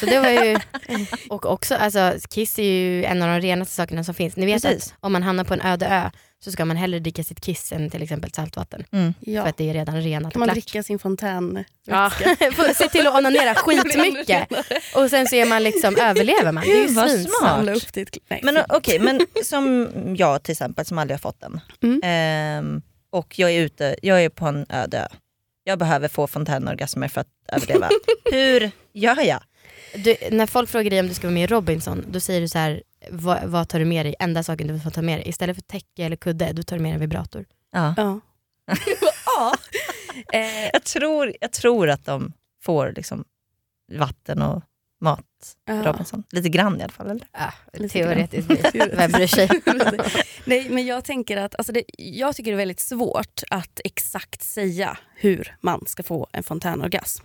Så 0.00 0.06
det 0.06 0.20
var 0.20 0.28
ju, 0.28 0.58
och 1.28 1.46
också, 1.46 1.74
alltså, 1.74 2.14
kiss 2.30 2.58
är 2.58 2.62
ju 2.62 3.04
en 3.04 3.22
av 3.22 3.28
de 3.28 3.40
renaste 3.40 3.74
sakerna 3.74 4.04
som 4.04 4.14
finns. 4.14 4.36
Ni 4.36 4.46
vet 4.46 4.62
Precis. 4.62 4.86
att 4.86 4.96
om 5.00 5.12
man 5.12 5.22
hamnar 5.22 5.44
på 5.44 5.54
en 5.54 5.60
öde 5.60 5.86
ö 5.86 6.10
så 6.44 6.52
ska 6.52 6.64
man 6.64 6.76
hellre 6.76 6.98
dricka 6.98 7.24
sitt 7.24 7.40
kiss 7.40 7.72
än 7.72 7.90
till 7.90 8.02
exempel 8.02 8.32
saltvatten. 8.32 8.84
ja. 9.20 9.42
För 9.42 9.48
att 9.50 9.56
det 9.56 9.70
är 9.70 9.74
redan 9.74 10.02
renat 10.02 10.32
Kan 10.32 10.42
och 10.42 10.46
man 10.46 10.54
klart. 10.54 10.54
dricka 10.54 10.82
sin 10.82 10.98
fontän? 10.98 11.64
Ja. 11.86 12.10
Se 12.76 12.88
till 12.88 13.06
att 13.06 13.14
onanera 13.14 13.54
skitmycket 13.56 14.48
och 14.94 15.10
sen 15.10 15.26
så 15.26 15.36
är 15.36 15.46
man 15.46 15.62
liksom, 15.62 15.96
överlever 15.96 16.52
man. 16.52 16.64
Det 16.64 16.72
är 16.72 16.88
ju 16.88 16.94
vad 16.94 17.10
svinsmart. 17.10 17.82
smart. 17.82 18.42
Men 18.42 18.58
okej, 18.68 18.98
men 18.98 19.20
som 19.44 19.88
jag 20.18 20.42
till 20.42 20.52
exempel 20.52 20.86
som 20.86 20.98
aldrig 20.98 21.14
har 21.14 21.20
fått 21.20 21.40
den. 21.40 21.60
Mm. 21.82 22.00
Ehm, 22.04 22.82
och 23.10 23.38
jag 23.38 23.50
är 23.50 23.60
ute, 23.60 23.96
jag 24.02 24.24
är 24.24 24.28
på 24.28 24.46
en 24.46 24.66
öde 24.68 24.98
ö. 24.98 25.06
Jag 25.64 25.78
behöver 25.78 26.08
få 26.08 26.26
fontänorgasmer 26.26 27.08
för 27.08 27.20
att 27.20 27.28
överleva. 27.52 27.88
Hur 28.32 28.70
gör 28.92 29.20
jag? 29.26 29.40
Du, 29.94 30.16
när 30.30 30.46
folk 30.46 30.70
frågar 30.70 30.90
dig 30.90 31.00
om 31.00 31.08
du 31.08 31.14
ska 31.14 31.26
vara 31.26 31.34
med 31.34 31.44
i 31.44 31.46
Robinson, 31.54 32.04
då 32.10 32.20
säger 32.20 32.40
du 32.40 32.48
så 32.48 32.58
här, 32.58 32.82
vad, 33.10 33.42
vad 33.44 33.68
tar 33.68 33.78
du 33.78 33.84
med 33.84 34.06
dig? 34.06 34.14
Enda 34.18 34.42
saken 34.42 34.66
du 34.66 34.80
får 34.80 34.90
ta 34.90 35.02
med 35.02 35.18
dig. 35.18 35.28
Istället 35.28 35.56
för 35.56 35.62
täcke 35.62 36.04
eller 36.04 36.16
kudde, 36.16 36.52
då 36.52 36.62
tar 36.62 36.76
du 36.76 36.82
med 36.82 36.94
en 36.94 37.00
vibrator. 37.00 37.44
Ja. 37.72 37.94
Ja. 37.96 38.20
ja. 39.26 39.54
Eh, 40.32 40.70
Jag, 40.72 40.84
tror, 40.84 41.32
jag 41.40 41.52
tror 41.52 41.90
att 41.90 42.04
de 42.04 42.32
får 42.62 42.92
liksom 42.96 43.24
vatten 43.92 44.42
och 44.42 44.62
mat, 45.00 45.56
ja. 45.64 45.74
Robinson. 45.74 46.24
Lite 46.30 46.48
grann 46.48 46.80
i 46.80 46.82
alla 46.82 46.92
fall. 46.92 47.10
Eller? 47.10 47.26
Ja, 47.32 47.88
teoretiskt. 47.88 48.50
Vem 48.74 49.12
bryr 49.12 49.26
sig? 49.26 49.48
Nej, 50.44 50.70
men 50.70 50.86
jag 50.86 51.04
tänker 51.04 51.36
att 51.36 51.54
alltså 51.54 51.72
det, 51.72 51.84
jag 51.98 52.36
tycker 52.36 52.50
det 52.50 52.54
är 52.54 52.58
väldigt 52.58 52.80
svårt 52.80 53.42
att 53.50 53.80
exakt 53.84 54.42
säga 54.42 54.98
hur 55.14 55.56
man 55.60 55.84
ska 55.86 56.02
få 56.02 56.26
en 56.32 56.42
fontänorgasm. 56.42 57.24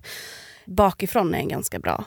Bakifrån 0.66 1.34
är 1.36 1.40
en 1.40 1.48
ganska 1.48 1.80
bra 1.80 2.04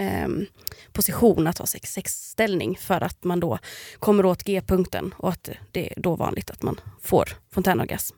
ehm, 0.00 0.46
position 0.92 1.46
att 1.46 1.58
ha 1.58 1.66
sex, 1.66 1.92
sexställning 1.92 2.76
för 2.76 3.00
att 3.00 3.24
man 3.24 3.40
då 3.40 3.58
kommer 3.98 4.26
åt 4.26 4.42
G-punkten 4.42 5.14
och 5.16 5.28
att 5.28 5.50
det 5.70 5.92
är 5.92 6.00
då 6.00 6.16
vanligt 6.16 6.50
att 6.50 6.62
man 6.62 6.80
får 7.02 7.28
fontänorgasm. 7.54 8.16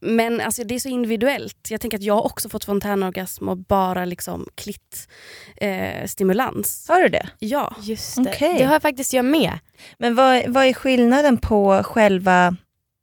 Men 0.00 0.40
alltså, 0.40 0.64
det 0.64 0.74
är 0.74 0.78
så 0.78 0.88
individuellt. 0.88 1.70
Jag 1.70 1.80
tänker 1.80 1.98
att 1.98 2.02
jag 2.02 2.14
har 2.14 2.26
också 2.26 2.48
fått 2.48 2.64
fontänorgasm 2.64 3.48
och 3.48 3.56
bara 3.56 4.04
liksom 4.04 4.46
klitt 4.54 5.08
eh, 5.56 6.06
stimulans. 6.06 6.86
Har 6.88 7.00
du 7.00 7.08
det? 7.08 7.28
Ja. 7.38 7.76
Just 7.82 8.16
det. 8.16 8.30
Okej. 8.30 8.58
Det 8.58 8.64
har 8.64 8.80
faktiskt 8.80 9.12
jag 9.12 9.24
med. 9.24 9.58
Men 9.98 10.14
vad, 10.14 10.48
vad 10.48 10.66
är 10.66 10.72
skillnaden 10.72 11.38
på 11.38 11.82
själva 11.84 12.56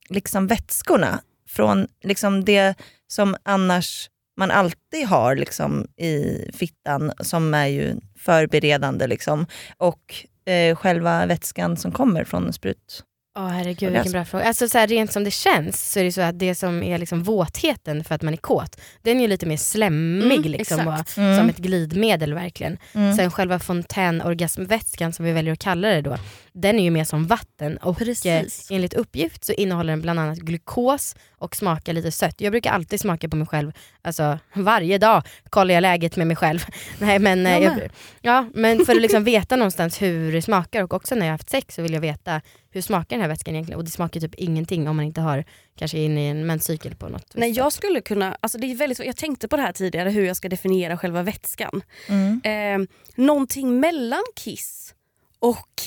liksom, 0.09 0.47
vätskorna 0.47 1.21
från 1.47 1.87
liksom, 2.03 2.45
det 2.45 2.75
som 3.07 3.35
annars 3.43 4.09
man 4.37 4.51
alltid 4.51 5.07
har 5.07 5.35
liksom, 5.35 5.87
i 5.97 6.45
fittan 6.53 7.11
som 7.19 7.53
är 7.53 7.67
ju 7.67 7.95
förberedande 8.23 9.07
liksom, 9.07 9.45
och 9.77 10.15
eh, 10.45 10.75
själva 10.75 11.25
vätskan 11.25 11.77
som 11.77 11.91
kommer 11.91 12.23
från 12.23 12.53
sprut? 12.53 13.03
Åh 13.39 13.47
herregud 13.47 13.89
Orgasm. 13.89 13.93
vilken 13.93 14.11
bra 14.11 14.25
fråga. 14.25 14.43
Alltså 14.45 14.69
så 14.69 14.77
här, 14.77 14.87
rent 14.87 15.11
som 15.11 15.23
det 15.23 15.31
känns 15.31 15.91
så 15.91 15.99
är 15.99 16.03
det 16.03 16.11
så 16.11 16.21
att 16.21 16.39
det 16.39 16.55
som 16.55 16.83
är 16.83 16.97
liksom 16.97 17.23
våtheten 17.23 18.03
för 18.03 18.15
att 18.15 18.21
man 18.21 18.33
är 18.33 18.37
kåt, 18.37 18.79
den 19.01 19.17
är 19.17 19.21
ju 19.21 19.27
lite 19.27 19.45
mer 19.45 19.57
slemmig 19.57 20.37
Mm, 20.37 20.51
liksom, 20.51 20.87
och. 20.87 21.17
Mm. 21.17 21.37
som 21.39 21.49
ett 21.49 21.57
glidmedel 21.57 22.33
verkligen. 22.33 22.77
Mm. 22.93 23.15
Sen 23.15 23.31
själva 23.31 23.59
fontänorgasmvätskan 23.59 25.13
som 25.13 25.25
vi 25.25 25.31
väljer 25.31 25.53
att 25.53 25.59
kalla 25.59 25.87
det 25.87 26.01
då, 26.01 26.17
den 26.53 26.79
är 26.79 26.83
ju 26.83 26.89
mer 26.91 27.03
som 27.03 27.27
vatten 27.27 27.77
och 27.77 28.01
eh, 28.01 28.05
Precis. 28.05 28.71
enligt 28.71 28.93
uppgift 28.93 29.45
så 29.45 29.53
innehåller 29.53 29.93
den 29.93 30.01
bland 30.01 30.19
annat 30.19 30.37
glukos 30.37 31.15
och 31.31 31.55
smakar 31.55 31.93
lite 31.93 32.11
sött. 32.11 32.41
Jag 32.41 32.51
brukar 32.51 32.71
alltid 32.71 32.99
smaka 32.99 33.29
på 33.29 33.35
mig 33.35 33.47
själv, 33.47 33.71
alltså 34.01 34.39
varje 34.53 34.97
dag 34.97 35.23
kollar 35.49 35.73
jag 35.73 35.81
läget 35.81 36.15
med 36.15 36.27
mig 36.27 36.35
själv. 36.35 36.65
Nej, 36.99 37.19
men, 37.19 37.45
eh, 37.45 37.63
Jag 37.63 37.89
ja, 38.21 38.47
men 38.53 38.85
för 38.85 38.95
att 38.95 39.01
liksom 39.01 39.23
veta 39.23 39.55
någonstans 39.55 40.01
hur 40.01 40.31
det 40.31 40.41
smakar 40.41 40.83
och 40.83 40.93
också 40.93 41.15
när 41.15 41.21
jag 41.25 41.33
har 41.33 41.37
haft 41.37 41.49
sex 41.49 41.75
så 41.75 41.81
vill 41.81 41.93
jag 41.93 42.01
veta 42.01 42.41
hur 42.69 42.81
smakar 42.81 43.15
den 43.15 43.21
här 43.21 43.27
vätskan 43.29 43.53
egentligen 43.53 43.77
och 43.77 43.85
det 43.85 43.91
smakar 43.91 44.19
typ 44.19 44.35
ingenting 44.35 44.87
om 44.89 44.95
man 44.95 45.05
inte 45.05 45.21
har 45.21 45.45
kanske 45.77 45.97
inne 45.97 46.25
i 46.25 46.29
en 46.29 46.45
menscykel 46.45 46.95
på 46.95 47.09
något 47.09 47.31
Nej, 47.33 47.51
jag 47.51 47.73
skulle 47.73 48.01
kunna, 48.01 48.37
alltså 48.39 48.57
det 48.57 48.71
är 48.71 48.75
väldigt, 48.75 48.97
svårt. 48.97 49.07
jag 49.07 49.17
tänkte 49.17 49.47
på 49.47 49.55
det 49.55 49.61
här 49.61 49.71
tidigare 49.73 50.09
hur 50.09 50.25
jag 50.25 50.37
ska 50.37 50.49
definiera 50.49 50.97
själva 50.97 51.23
vätskan. 51.23 51.81
Mm. 52.07 52.41
Eh, 52.43 52.87
någonting 53.15 53.79
mellan 53.79 54.23
kiss 54.35 54.93
och 55.39 55.81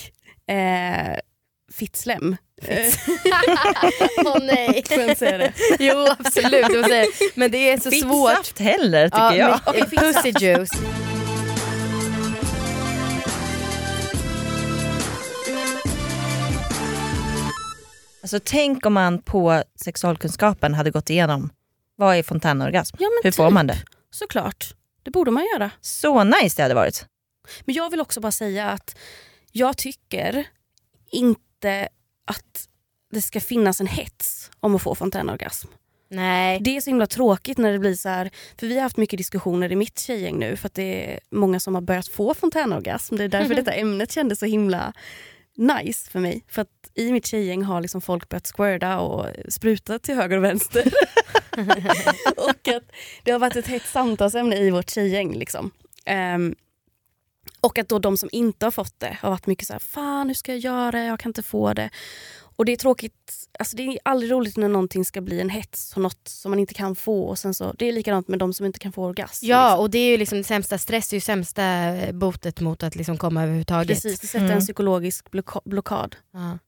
eh, 0.49 1.19
fittslem. 1.73 2.37
Eh, 2.63 2.93
Åh 4.27 4.37
nej. 4.43 4.83
Får 4.89 5.03
jag 5.03 5.17
säga 5.17 5.39
det? 5.39 5.53
jo 5.79 6.07
absolut, 6.19 6.89
det. 6.89 7.07
men 7.35 7.51
det 7.51 7.71
är 7.71 7.77
så 7.81 7.91
svårt. 7.91 8.31
Fittsaft 8.37 8.59
heller 8.59 9.09
tycker 9.09 9.33
jag. 9.33 9.61
men- 9.75 9.91
pussy 9.91 10.33
juice. 10.41 10.71
Alltså, 18.23 18.41
tänk 18.45 18.87
om 18.87 18.93
man 18.93 19.23
på 19.23 19.63
sexualkunskapen 19.85 20.75
hade 20.75 20.91
gått 20.91 21.11
igenom 21.11 21.51
vad 21.97 22.17
är 22.17 22.23
fontänorgasm? 22.23 22.97
Ja, 23.01 23.09
Hur 23.23 23.31
får 23.31 23.47
typ. 23.47 23.55
man 23.55 23.67
det? 23.67 23.77
Såklart, 24.11 24.75
det 25.03 25.11
borde 25.11 25.31
man 25.31 25.45
göra. 25.55 25.71
Så 25.81 26.25
nice 26.25 26.57
det 26.57 26.63
hade 26.63 26.75
varit. 26.75 27.07
Men 27.65 27.75
jag 27.75 27.91
vill 27.91 28.01
också 28.01 28.21
bara 28.21 28.33
säga 28.33 28.69
att 28.71 28.97
jag 29.57 29.77
tycker 29.77 30.47
inte 31.11 31.89
att 32.25 32.69
det 33.13 33.23
ska 33.23 33.41
finnas 33.41 33.81
en 33.81 33.87
hets 33.87 34.51
om 34.61 34.75
att 34.75 34.83
få 34.83 34.95
fontänorgasm. 34.95 35.69
Nej. 36.09 36.61
Det 36.61 36.77
är 36.77 36.81
så 36.81 36.91
himla 36.91 37.07
tråkigt 37.07 37.59
när 37.59 37.73
det 37.73 37.79
blir 37.79 37.95
så 37.95 38.09
här, 38.09 38.31
för 38.59 38.67
vi 38.67 38.75
har 38.75 38.83
haft 38.83 38.97
mycket 38.97 39.19
diskussioner 39.19 39.73
i 39.73 39.77
mitt 39.77 39.99
tjejgäng 39.99 40.39
nu 40.39 40.57
för 40.57 40.67
att 40.67 40.75
det 40.75 41.13
är 41.13 41.21
många 41.31 41.61
som 41.61 41.75
har 41.75 41.83
börjat 41.83 42.09
få 42.09 42.35
fontänorgasm. 42.35 43.17
Det 43.17 43.25
är 43.25 43.29
därför 43.29 43.55
detta 43.65 43.73
ämnet 43.73 44.13
kändes 44.13 44.39
så 44.39 44.47
himla 44.47 44.93
nice 45.57 46.11
för 46.11 46.21
mig. 46.21 46.45
För 46.49 46.63
att 46.63 46.91
i 46.95 47.13
mitt 47.13 47.27
tjejgäng 47.27 47.63
har 47.63 47.81
liksom 47.81 48.01
folk 48.01 48.29
börjat 48.29 48.53
squirta 48.57 48.99
och 48.99 49.27
spruta 49.49 49.99
till 49.99 50.15
höger 50.15 50.37
och 50.37 50.45
vänster. 50.45 50.83
och 52.37 52.69
att 52.69 52.93
det 53.23 53.31
har 53.31 53.39
varit 53.39 53.57
ett 53.57 53.67
hett 53.67 53.87
samtalsämne 53.87 54.57
i 54.57 54.71
vårt 54.71 54.91
tjejgäng. 54.91 55.35
Liksom. 55.35 55.71
Ehm, 56.07 56.55
och 57.67 57.79
att 57.79 57.89
då 57.89 57.99
de 57.99 58.17
som 58.17 58.29
inte 58.33 58.67
har 58.67 58.71
fått 58.71 58.95
det 59.01 59.19
har 59.21 59.31
varit 59.31 59.47
mycket 59.47 59.67
så 59.67 59.73
här, 59.73 59.81
fan 59.81 60.27
hur 60.29 60.35
ska 60.35 60.53
jag 60.53 60.59
göra, 60.59 61.05
jag 61.05 61.21
kan 61.21 61.31
inte 61.31 61.43
få 61.43 61.73
det. 61.73 61.91
Och 62.59 62.65
det 62.65 62.73
är 62.73 62.77
tråkigt, 62.77 63.33
alltså 63.59 63.77
det 63.77 63.83
är 63.83 63.99
aldrig 64.03 64.33
roligt 64.33 64.57
när 64.57 64.69
någonting 64.69 65.05
ska 65.05 65.21
bli 65.21 65.41
en 65.41 65.49
hets 65.51 65.93
och 65.97 66.03
något 66.03 66.29
som 66.29 66.51
man 66.51 66.59
inte 66.59 66.75
kan 66.75 66.97
få. 66.97 67.23
Och 67.25 67.39
sen 67.39 67.55
så, 67.55 67.73
det 67.79 67.89
är 67.89 67.93
likadant 67.93 68.29
med 68.29 68.39
de 68.39 68.53
som 68.53 68.67
inte 68.67 68.79
kan 68.79 68.93
få 68.93 69.05
orgasm. 69.05 69.47
Ja 69.47 69.65
liksom. 69.69 69.81
och 69.81 69.91
det 69.91 69.99
är 69.99 70.11
ju 70.11 70.17
liksom 70.17 70.39
det 70.39 70.45
sämsta, 70.45 70.79
stress 70.79 71.13
är 71.13 71.17
ju 71.17 71.21
sämsta 71.21 71.93
botet 72.13 72.61
mot 72.61 72.83
att 72.83 72.97
liksom 72.97 73.17
komma 73.17 73.43
överhuvudtaget. 73.43 73.89
Precis, 73.89 74.21
det 74.21 74.27
sätter 74.27 74.45
Mm. 74.45 74.57
en 74.57 74.61
psykologisk 74.61 75.31
blocka- 75.31 75.61
blockad. 75.65 76.17
Ja. 76.33 76.59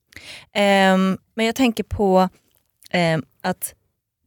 Ehm, 0.52 1.18
men 1.34 1.46
jag 1.46 1.54
tänker 1.54 1.84
på 1.84 2.28
ehm, 2.90 3.24
att 3.42 3.74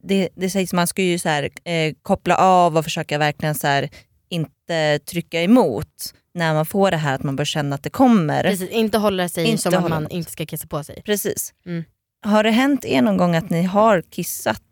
det, 0.02 0.28
det 0.36 0.50
sägs 0.50 0.70
att 0.72 0.76
man 0.76 0.86
ska 0.86 1.02
ju 1.02 1.18
så 1.18 1.28
här, 1.28 1.50
eh, 1.64 1.94
koppla 2.02 2.36
av 2.36 2.76
och 2.76 2.84
försöka 2.84 3.18
verkligen 3.18 3.54
så 3.54 3.66
här, 3.66 3.90
inte 4.28 4.98
trycka 4.98 5.42
emot 5.42 6.14
när 6.34 6.54
man 6.54 6.66
får 6.66 6.90
det 6.90 6.96
här 6.96 7.14
att 7.14 7.22
man 7.22 7.36
bör 7.36 7.44
känna 7.44 7.74
att 7.74 7.82
det 7.82 7.90
kommer. 7.90 8.42
Precis, 8.42 8.70
inte 8.70 8.98
hålla 8.98 9.28
sig 9.28 9.44
Inte 9.44 9.62
som 9.62 9.74
att 9.74 9.90
man 9.90 10.10
inte 10.10 10.32
ska 10.32 10.46
kissa 10.46 10.66
på 10.66 10.84
sig. 10.84 11.02
Precis. 11.04 11.54
Mm. 11.66 11.84
Har 12.24 12.42
det 12.44 12.50
hänt 12.50 12.84
er 12.84 13.02
någon 13.02 13.16
gång 13.16 13.36
att 13.36 13.50
ni 13.50 13.62
har 13.62 14.02
kissat? 14.02 14.62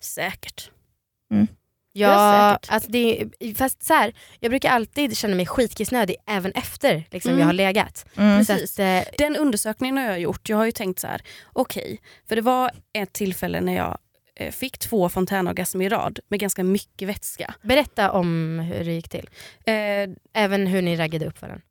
Säkert. 0.00 0.70
Ja, 1.28 1.46
Ja, 1.92 2.58
säkert. 2.58 2.72
alltså 2.74 2.90
det, 2.90 3.24
fast 3.56 3.82
så 3.82 3.94
här, 3.94 4.14
jag 4.40 4.50
brukar 4.50 4.70
alltid 4.70 5.16
känna 5.16 5.34
mig 5.34 5.46
skitkissnödig 5.46 6.16
även 6.26 6.52
efter 6.52 7.04
liksom, 7.10 7.28
Mm. 7.30 7.40
jag 7.40 7.46
har 7.46 7.52
legat. 7.52 8.06
Mm. 8.16 8.38
Precis. 8.44 8.72
att, 8.72 8.78
eh, 8.78 9.12
Den 9.18 9.36
undersökningen 9.36 9.96
har 9.96 10.04
jag 10.04 10.20
gjort. 10.20 10.48
Jag 10.48 10.56
har 10.56 10.64
ju 10.64 10.72
tänkt 10.72 11.00
så 11.00 11.06
här, 11.06 11.22
okej, 11.52 12.00
för 12.28 12.36
det 12.36 12.42
var 12.42 12.70
ett 12.98 13.12
tillfälle 13.12 13.60
när 13.60 13.76
jag 13.76 13.98
fick 14.52 14.78
två 14.78 15.08
fontänorgasmer 15.08 15.84
i 15.84 15.88
rad 15.88 16.18
med 16.28 16.40
ganska 16.40 16.64
mycket 16.64 17.08
vätska. 17.08 17.54
berätta 17.62 18.10
om 18.10 18.58
hur 18.58 18.84
det 18.84 18.92
gick 18.92 19.08
till. 19.08 19.28
Eh, 19.64 20.08
Även 20.32 20.66
hur 20.66 20.82
ni 20.82 20.96
raggade 20.96 21.26
upp 21.26 21.42
varandra. 21.42 21.62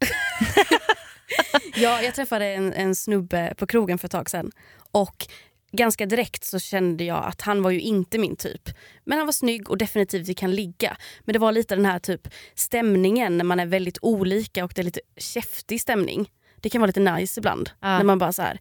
ja, 1.76 2.02
jag 2.02 2.14
träffade 2.14 2.46
en, 2.46 2.72
en 2.72 2.94
snubbe 2.94 3.54
på 3.56 3.66
krogen 3.66 3.98
för 3.98 4.06
ett 4.08 4.12
tag 4.12 4.30
sedan 4.30 4.50
och 4.92 5.26
ganska 5.72 6.06
direkt 6.06 6.44
så 6.44 6.58
kände 6.58 7.04
jag 7.04 7.24
att 7.24 7.40
han 7.40 7.62
var 7.62 7.70
ju 7.70 7.80
inte 7.80 8.18
min 8.18 8.36
typ. 8.36 8.68
Men 9.04 9.18
han 9.18 9.26
var 9.26 9.32
snygg 9.32 9.70
och 9.70 9.78
definitivt 9.78 10.28
vi 10.28 10.34
kan 10.34 10.54
ligga. 10.54 10.96
Men 11.20 11.32
det 11.32 11.38
var 11.38 11.52
lite 11.52 11.74
den 11.76 11.86
här 11.86 11.98
typ 11.98 12.28
stämningen 12.54 13.38
när 13.38 13.44
man 13.44 13.60
är 13.60 13.66
väldigt 13.66 13.98
olika 14.02 14.64
och 14.64 14.72
det 14.74 14.82
är 14.82 14.84
lite 14.84 15.00
käftig 15.16 15.80
stämning. 15.80 16.30
Det 16.56 16.70
kan 16.70 16.80
vara 16.80 16.86
lite 16.86 17.00
nice 17.00 17.40
ibland. 17.40 17.70
Ja. 17.80 17.96
När 17.96 18.04
man 18.04 18.18
bara 18.18 18.32
så 18.32 18.42
här, 18.42 18.58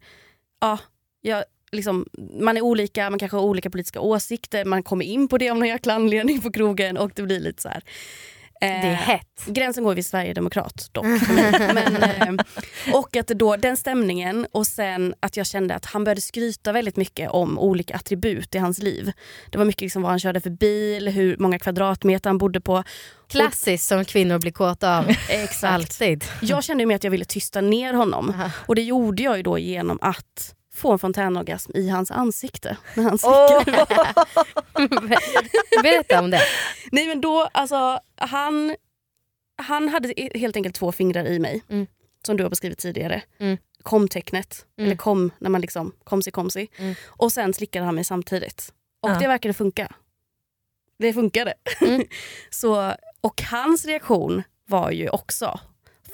ja, 0.62 0.78
jag, 1.22 1.44
liksom, 1.72 2.06
man 2.40 2.58
är 2.58 2.62
olika, 2.62 3.10
man 3.10 3.20
kanske 3.20 3.38
har 3.38 3.44
olika 3.44 3.70
politiska 3.70 4.00
åsikter, 4.00 4.66
man 4.66 4.84
kommer 4.84 5.06
in 5.06 5.28
på 5.28 5.38
det 5.38 5.50
av 5.50 5.58
någon 5.58 5.68
jäkla 5.68 5.94
anledning 5.94 6.42
på 6.42 6.52
krogen 6.52 6.98
och 6.98 7.12
det 7.16 7.22
blir 7.22 7.40
lite 7.40 7.62
så 7.62 7.70
här. 7.70 7.84
Det 8.60 8.66
är 8.66 8.92
eh, 8.92 8.94
hett. 8.94 9.46
Gränsen 9.46 9.84
går 9.84 9.96
vid 9.96 10.06
Sverigedemokrat 10.06 10.90
dock 10.92 11.06
mig. 11.06 11.74
Men, 11.74 12.40
eh, 12.40 12.46
och 12.94 13.16
att 13.16 13.28
då 13.28 13.56
den 13.56 13.78
stämningen 13.78 14.48
och 14.52 14.68
sen 14.68 15.14
att 15.20 15.38
jag 15.38 15.46
kände 15.46 15.76
att 15.76 15.86
han 15.86 16.04
började 16.04 16.22
skryta 16.22 16.72
väldigt 16.72 16.98
mycket 16.98 17.30
om 17.30 17.60
olika 17.60 17.96
attribut 17.96 18.56
i 18.56 18.58
hans 18.58 18.80
liv. 18.80 19.12
Det 19.50 19.58
var 19.58 19.66
mycket 19.66 19.82
liksom 19.82 20.02
vad 20.02 20.12
han 20.12 20.20
körde 20.20 20.42
för 20.42 20.50
bil, 20.50 21.08
hur 21.08 21.38
många 21.38 21.60
kvadratmeter 21.60 22.30
han 22.30 22.38
bodde 22.38 22.62
på. 22.62 22.84
Klassiskt 23.28 23.88
som 23.88 24.06
kvinnor 24.06 24.40
blir 24.40 24.52
kåta 24.52 24.98
av. 24.98 25.10
Exakt. 25.30 25.74
Alltid. 25.74 26.26
Jag 26.42 26.64
kände 26.64 26.84
ju 26.84 26.88
med 26.88 26.96
att 26.96 27.04
jag 27.04 27.12
ville 27.12 27.26
tysta 27.26 27.62
ner 27.62 27.94
honom 27.94 28.30
Aha. 28.30 28.52
och 28.56 28.76
det 28.76 28.82
gjorde 28.82 29.24
jag 29.24 29.38
ju 29.38 29.44
då 29.44 29.58
genom 29.58 30.00
att 30.02 30.56
få 30.80 30.92
en 30.92 31.00
fontänorgasm 31.00 31.72
i 31.76 31.90
hans 31.90 32.12
ansikte. 32.12 32.78
När 32.96 33.04
han 33.04 33.18
Åh! 33.24 33.64
Berätta 35.84 36.20
om 36.20 36.32
det. 36.32 36.42
Nej 36.92 37.08
men 37.08 37.22
då, 37.22 37.50
alltså 37.52 38.00
han, 38.16 38.76
han 39.58 39.90
hade 39.90 40.14
helt 40.36 40.56
enkelt 40.56 40.76
två 40.76 40.92
fingrar 40.92 41.26
i 41.26 41.40
mig. 41.40 41.64
Mm. 41.70 41.88
Som 42.26 42.38
du 42.38 42.44
har 42.44 42.50
beskrivit 42.50 42.78
tidigare. 42.80 43.22
Mm. 43.40 43.58
Kom-tecknet. 43.84 44.66
Mm. 44.78 44.88
Eller 44.88 44.98
kom 44.98 45.32
när 45.40 45.50
man 45.50 45.62
liksom, 45.62 45.92
komsi 46.04 46.32
komsi. 46.32 46.68
Mm. 46.78 46.96
Och 47.08 47.32
sen 47.32 47.54
slickade 47.54 47.86
han 47.86 47.96
mig 47.96 48.04
samtidigt. 48.04 48.74
Och 49.02 49.10
Ja. 49.10 49.20
det 49.20 49.28
verkade 49.28 49.54
funka. 49.54 49.92
Det 51.00 51.14
funkade. 51.14 51.54
Mm. 51.82 52.04
Så, 52.50 52.94
och 53.22 53.42
hans 53.42 53.86
reaktion 53.86 54.44
var 54.66 54.92
ju 54.92 55.10
också 55.10 55.60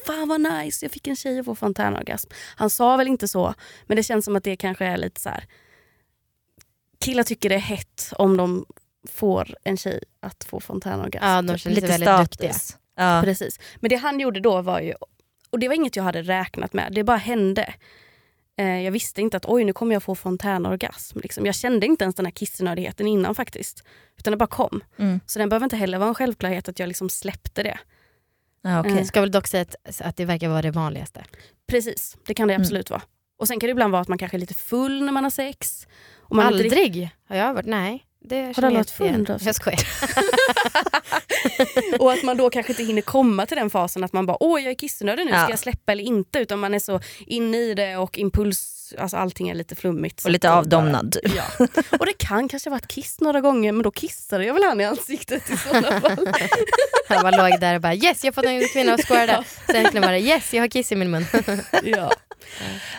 Fan 0.06 0.28
vad 0.28 0.42
nice, 0.42 0.86
jag 0.86 0.92
fick 0.92 1.08
en 1.08 1.16
tjej 1.16 1.40
att 1.40 1.46
få 1.46 1.56
fontänorgasm. 1.56 2.30
Han 2.56 2.70
sa 2.70 2.98
väl 2.98 3.08
inte 3.08 3.28
så, 3.28 3.54
men 3.86 3.98
det 3.98 4.04
känns 4.04 4.26
som 4.26 4.36
att 4.36 4.44
det 4.44 4.56
kanske 4.56 4.86
är 4.86 4.98
lite 4.98 5.22
så 5.22 5.30
här. 5.30 5.46
Killar 7.00 7.24
tycker 7.24 7.50
det 7.50 7.56
är 7.56 7.60
hett 7.60 8.14
om 8.18 8.38
de 8.38 8.66
får 9.10 9.56
en 9.64 9.78
tjej 9.78 10.04
att 10.20 10.44
få 10.44 10.60
fontänorgasm. 10.60 11.26
Ja, 11.26 11.42
de 11.42 11.48
känner 11.48 11.58
sig 11.58 11.74
Lite 11.74 11.88
väldigt 11.88 12.18
duktiga. 12.18 12.54
status. 12.54 12.78
Ja. 12.96 13.22
Precis. 13.24 13.60
Men 13.76 13.90
det 13.90 13.96
han 13.96 14.20
gjorde 14.20 14.40
då 14.40 14.62
var 14.62 14.80
ju, 14.80 14.94
och 15.50 15.60
det 15.60 15.68
var 15.68 15.76
inget 15.76 15.96
jag 15.96 16.04
hade 16.04 16.22
räknat 16.22 16.74
med, 16.74 16.94
det 16.94 17.04
bara 17.04 17.18
hände. 17.18 17.74
Eh, 18.58 18.82
jag 18.82 18.92
visste 18.92 19.22
inte 19.22 19.38
att 19.38 19.46
oj 19.46 19.64
nu 19.64 19.74
kommer 19.74 19.96
jag 19.96 20.04
få 20.04 20.16
fontänorgasm. 20.16 21.20
Liksom. 21.20 21.46
Jag 21.46 21.56
kände 21.56 21.86
inte 21.86 22.04
ens 22.04 22.16
den 22.16 22.26
här 22.26 22.32
kissnödigheten 22.32 23.08
innan 23.08 23.36
faktiskt. 23.36 23.84
Utan 24.18 24.32
det 24.32 24.38
bara 24.38 24.48
kom. 24.48 24.84
Mm. 24.98 25.20
Så 25.26 25.40
den 25.40 25.50
behöver 25.50 25.64
inte 25.64 25.76
heller 25.78 25.98
vara 25.98 26.10
en 26.10 26.16
självklarhet 26.16 26.70
att 26.70 26.80
jag 26.80 26.88
liksom 26.88 27.10
släppte 27.10 27.64
det. 27.64 27.80
Ja, 28.66 28.80
okej. 28.80 28.92
Mm. 28.92 29.06
Ska 29.06 29.22
väl 29.22 29.32
dock 29.32 29.48
säga 29.48 29.62
att, 29.62 30.02
att 30.02 30.18
det 30.18 30.26
verkar 30.26 30.50
vara 30.50 30.62
det 30.62 30.72
vanligaste. 30.72 31.24
Precis, 31.68 32.18
det 32.26 32.34
kan 32.34 32.48
det 32.48 32.54
Mm. 32.54 32.62
absolut 32.62 32.90
vara. 32.90 33.02
Och 33.40 33.48
sen 33.48 33.60
kan 33.60 33.68
det 33.68 33.72
ibland 33.72 33.92
vara 33.92 34.02
att 34.02 34.08
man 34.08 34.18
kanske 34.18 34.38
är 34.38 34.40
lite 34.40 34.54
full 34.54 35.06
när 35.06 35.12
man 35.12 35.24
har 35.24 35.32
sex. 35.32 35.88
Och 36.22 36.36
man 36.36 36.54
inte 36.54 36.64
Aldrig 36.66 37.10
har 37.30 37.36
jag 37.36 37.54
varit, 37.54 37.66
nej. 37.66 38.05
Det 38.28 38.54
full 38.54 38.64
igen. 39.06 39.16
under 39.16 39.34
avsnitt? 39.34 39.46
Jag 39.46 39.56
skojar. 39.56 39.80
Och 42.00 42.14
att 42.14 42.24
man 42.24 42.38
då 42.38 42.50
kanske 42.50 42.72
inte 42.72 42.84
hinner 42.84 43.02
komma 43.02 43.46
till 43.46 43.58
den 43.58 43.70
fasen 43.70 44.04
att 44.04 44.14
man 44.14 44.26
bara 44.26 44.38
åh 44.44 44.62
jag 44.62 44.72
är 44.72 44.76
kissnödig 44.76 45.26
nu, 45.26 45.32
Ja. 45.32 45.42
ska 45.44 45.50
jag 45.50 45.60
släppa 45.60 45.92
eller 45.92 46.04
inte? 46.04 46.40
Utan 46.40 46.60
man 46.60 46.74
är 46.74 46.80
så 46.80 47.00
inne 47.28 47.58
i 47.58 47.74
det 47.74 47.98
och 47.98 48.18
impuls, 48.18 48.94
alltså 48.98 49.18
allting 49.18 49.50
är 49.50 49.56
lite 49.56 49.76
flummigt. 49.76 50.26
Och 50.26 50.32
lite 50.32 50.52
avdomnad. 50.52 51.18
Bara, 51.24 51.34
ja. 51.36 51.68
Och 52.00 52.06
det 52.06 52.14
kan 52.18 52.50
kanske 52.50 52.70
ha 52.70 52.76
varit 52.76 52.88
kiss 52.88 53.20
några 53.22 53.42
gånger 53.42 53.72
men 53.72 53.84
då 53.84 53.92
kissade 53.92 54.46
jag 54.46 54.54
väl 54.54 54.64
han 54.64 54.82
i 54.82 54.86
ansiktet 54.86 55.50
i 55.50 55.58
sådana 55.58 56.02
fall. 56.02 56.30
Han 57.10 57.22
bara 57.22 57.50
låg 57.50 57.60
där 57.60 57.76
och 57.76 57.82
bara 57.82 57.94
yes 57.94 58.24
jag 58.24 58.32
har 58.32 58.34
fått 58.34 58.46
en 58.46 58.68
kvinna 58.68 58.94
att 58.94 59.06
squirta. 59.08 59.44
Sen 59.68 59.84
kunde 59.84 60.00
man 60.00 60.08
bara 60.08 60.20
yes 60.20 60.54
jag 60.54 60.62
har 60.64 60.68
kiss 60.68 60.92
i 60.92 60.96
min 60.96 61.12
mun. 61.12 61.26
ja. 61.84 62.12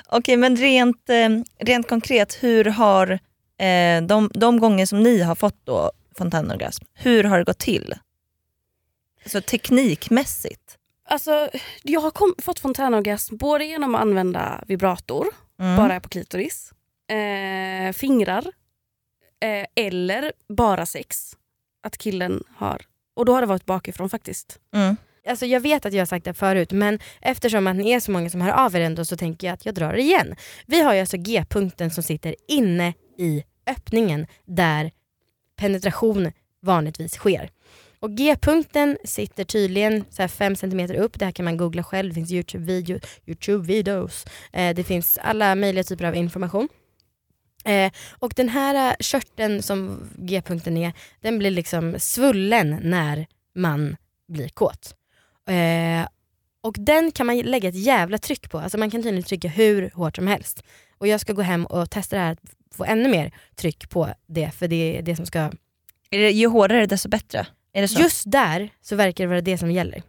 Okej, 0.07 0.37
men 0.37 0.57
rent, 0.57 1.11
eh, 1.11 1.29
rent 1.67 1.89
konkret, 1.89 2.39
hur 2.41 2.65
har 2.65 3.19
eh, 3.59 4.03
de, 4.03 4.31
de 4.35 4.61
gånger 4.61 4.87
som 4.87 5.03
ni 5.03 5.23
har 5.23 5.35
fått 5.35 5.61
då 5.65 5.91
fontänorgasm, 6.19 6.85
hur 6.95 7.25
har 7.25 7.39
det 7.39 7.45
gått 7.45 7.59
till? 7.59 7.95
Så 9.27 9.41
teknikmässigt? 9.41 10.79
Alltså, 11.09 11.49
jag 11.83 12.01
har 12.01 12.11
kom, 12.11 12.35
fått 12.39 12.59
fontänorgasm 12.61 13.37
både 13.37 13.65
genom 13.65 13.95
att 13.95 14.01
använda 14.01 14.65
vibrator, 14.67 15.27
Mm. 15.61 15.77
bara 15.77 16.01
på 16.01 16.09
klitoris, 16.09 16.73
eh, 17.09 17.93
fingrar 17.93 18.45
eh, 19.41 19.85
eller 19.87 20.33
bara 20.49 20.87
sex. 20.87 21.33
Att 21.83 21.99
killen 21.99 22.43
har, 22.57 22.83
och 23.15 23.25
då 23.25 23.33
har 23.35 23.41
det 23.41 23.47
varit 23.47 23.67
bakifrån 23.67 24.11
faktiskt. 24.11 24.59
Mm. 24.75 24.97
Alltså 25.29 25.47
jag 25.47 25.61
vet 25.61 25.87
att 25.87 25.93
jag 25.93 26.01
har 26.01 26.07
sagt 26.07 26.25
det 26.25 26.35
förut 26.35 26.73
men 26.73 26.99
eftersom 27.21 27.67
att 27.67 27.77
ni 27.77 27.91
är 27.91 28.01
så 28.01 28.11
många 28.11 28.31
som 28.31 28.41
hör 28.41 28.53
av 28.53 28.77
er 28.77 28.81
ändå 28.81 29.05
så 29.05 29.17
tänker 29.17 29.47
jag 29.47 29.55
att 29.55 29.67
jag 29.67 29.75
drar 29.75 29.93
det 29.93 30.01
igen. 30.01 30.35
Vi 30.67 30.81
har 30.81 30.95
ju 30.95 31.01
alltså 31.01 31.17
G-punkten 31.17 31.91
som 31.91 32.03
sitter 32.03 32.35
inne 32.49 32.95
i 33.19 33.45
öppningen 33.67 34.27
där 34.45 34.91
penetration 35.57 36.33
vanligtvis 36.63 37.13
sker. 37.13 37.51
Och 38.01 38.11
G-punkten 38.17 38.99
sitter 39.05 39.45
tydligen 39.45 40.05
5 40.29 40.57
cm 40.57 40.91
upp, 40.91 41.19
det 41.19 41.25
här 41.25 41.33
kan 41.33 41.45
man 41.45 41.57
googla 41.57 41.83
själv, 41.83 42.09
det 42.09 42.15
finns 42.15 42.31
YouTube-videos, 42.31 43.01
YouTube-videos, 43.27 44.27
eh, 44.53 44.75
det 44.75 44.85
finns 44.85 45.19
alla 45.19 45.55
möjliga 45.55 45.85
typer 45.85 46.05
av 46.05 46.17
information. 46.17 46.69
Eh, 47.65 47.93
och 48.19 48.33
den 48.37 48.49
här 48.49 48.91
eh, 48.91 48.97
körteln 49.01 49.63
som 49.63 50.09
G-punkten 50.17 50.77
är, 50.77 50.93
den 51.21 51.39
blir 51.39 51.51
liksom 51.51 51.95
svullen 51.99 52.79
när 52.83 53.27
man 53.55 53.97
blir 54.29 54.49
kåt. 54.49 54.95
Eh, 55.49 56.09
och 56.61 56.75
den 56.79 57.13
kan 57.13 57.27
man 57.27 57.39
lägga 57.39 57.69
ett 57.69 57.75
jävla 57.75 58.19
tryck 58.19 58.51
på, 58.51 58.59
alltså 58.59 58.79
man 58.79 58.91
kan 58.91 59.03
tydligen 59.03 59.23
trycka 59.23 59.49
hur 59.49 59.91
hårt 59.95 60.17
som 60.17 60.27
helst. 60.27 60.63
Och 60.99 61.07
jag 61.07 61.21
ska 61.21 61.33
gå 61.33 61.43
hem 61.43 61.67
och 61.67 61.91
testa 61.91 62.17
det 62.17 62.23
här, 62.23 62.37
få 62.77 62.85
ännu 62.85 63.09
mer 63.09 63.33
tryck 63.55 63.91
på 63.91 64.09
det, 64.27 64.51
för 64.51 64.69
det 64.69 64.99
är 64.99 65.03
det 65.03 65.17
som 65.17 65.27
ska... 65.27 65.39
Är 66.11 66.19
det, 66.19 66.31
ju 66.31 66.47
hårdare 66.47 66.87
desto 66.87 67.09
bättre? 67.09 67.47
Är 67.73 67.83
det 67.83 67.89
så? 67.89 68.01
Just 68.01 68.23
där 68.31 68.69
så 68.83 68.97
verkar 68.97 69.25
det 69.25 69.29
vara 69.29 69.41
det 69.41 69.59
som 69.59 69.71
gäller. 69.71 70.03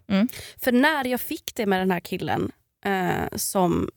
För 0.58 0.72
när 0.72 1.06
jag 1.06 1.22
fick 1.22 1.56
det 1.56 1.66
med 1.66 1.80
den 1.82 1.92
här 1.92 2.00
killen, 2.00 2.52
eh, 2.86 3.38
som, 3.38 3.90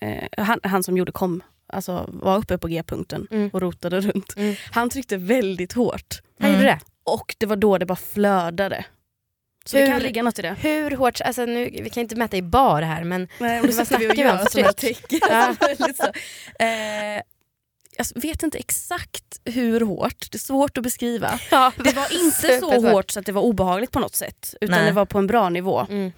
eh, 0.00 0.44
han, 0.44 0.60
han 0.62 0.82
som 0.82 0.96
gjorde 0.96 1.12
kom, 1.12 1.42
alltså, 1.66 2.10
var 2.12 2.38
uppe 2.38 2.58
på 2.58 2.68
G-punkten 2.68 3.26
Mm. 3.30 3.50
och 3.52 3.60
rotade 3.60 4.00
runt. 4.00 4.36
Mm. 4.36 4.54
Han 4.70 4.90
tryckte 4.90 5.16
väldigt 5.16 5.72
hårt 5.72 6.20
Han 6.40 6.50
gjorde 6.52 6.62
det. 6.64 6.78
och 7.04 7.34
det 7.38 7.46
var 7.46 7.56
då 7.56 7.78
det 7.78 7.86
bara 7.86 7.96
flödade. 7.96 8.84
Så 9.64 9.76
Hur- 9.78 9.86
det 9.86 9.92
kan 9.92 10.00
ligga 10.02 10.22
något 10.22 10.38
i 10.38 10.42
det. 10.42 10.56
Hur 10.60 10.90
hårt, 10.90 11.20
alltså 11.20 11.44
nu, 11.44 11.70
vi 11.82 11.90
kan 11.90 12.00
inte 12.00 12.16
mäta 12.16 12.36
i 12.36 12.42
bar 12.42 12.82
här 12.82 13.04
men 13.04 13.28
Nej, 13.40 13.60
Vad 13.76 13.86
snackar 13.86 13.98
vi 13.98 14.28
om 14.68 14.72
tryck? 14.74 15.04
Ja. 15.30 15.54
Alltså, 15.60 15.84
så. 15.96 16.04
Eh, 16.64 17.22
jag 17.98 18.22
vet 18.22 18.42
inte 18.42 18.58
exakt 18.58 19.24
hur 19.44 19.80
hårt, 19.80 20.26
det 20.30 20.36
är 20.36 20.38
svårt 20.38 20.78
att 20.78 20.84
beskriva. 20.84 21.40
ja, 21.50 21.72
Det 21.76 21.96
var 21.96 22.24
inte 22.24 22.58
så 22.60 22.88
hårt 22.90 23.10
så 23.10 23.20
att 23.20 23.26
det 23.26 23.32
var 23.32 23.42
obehagligt 23.42 23.90
på 23.92 24.00
något 24.00 24.14
sätt. 24.14 24.54
Utan 24.60 24.76
Nej. 24.78 24.86
det 24.86 24.92
var 24.92 25.06
på 25.06 25.18
en 25.18 25.26
bra 25.26 25.48
nivå. 25.48 25.86
Mm. 25.90 26.12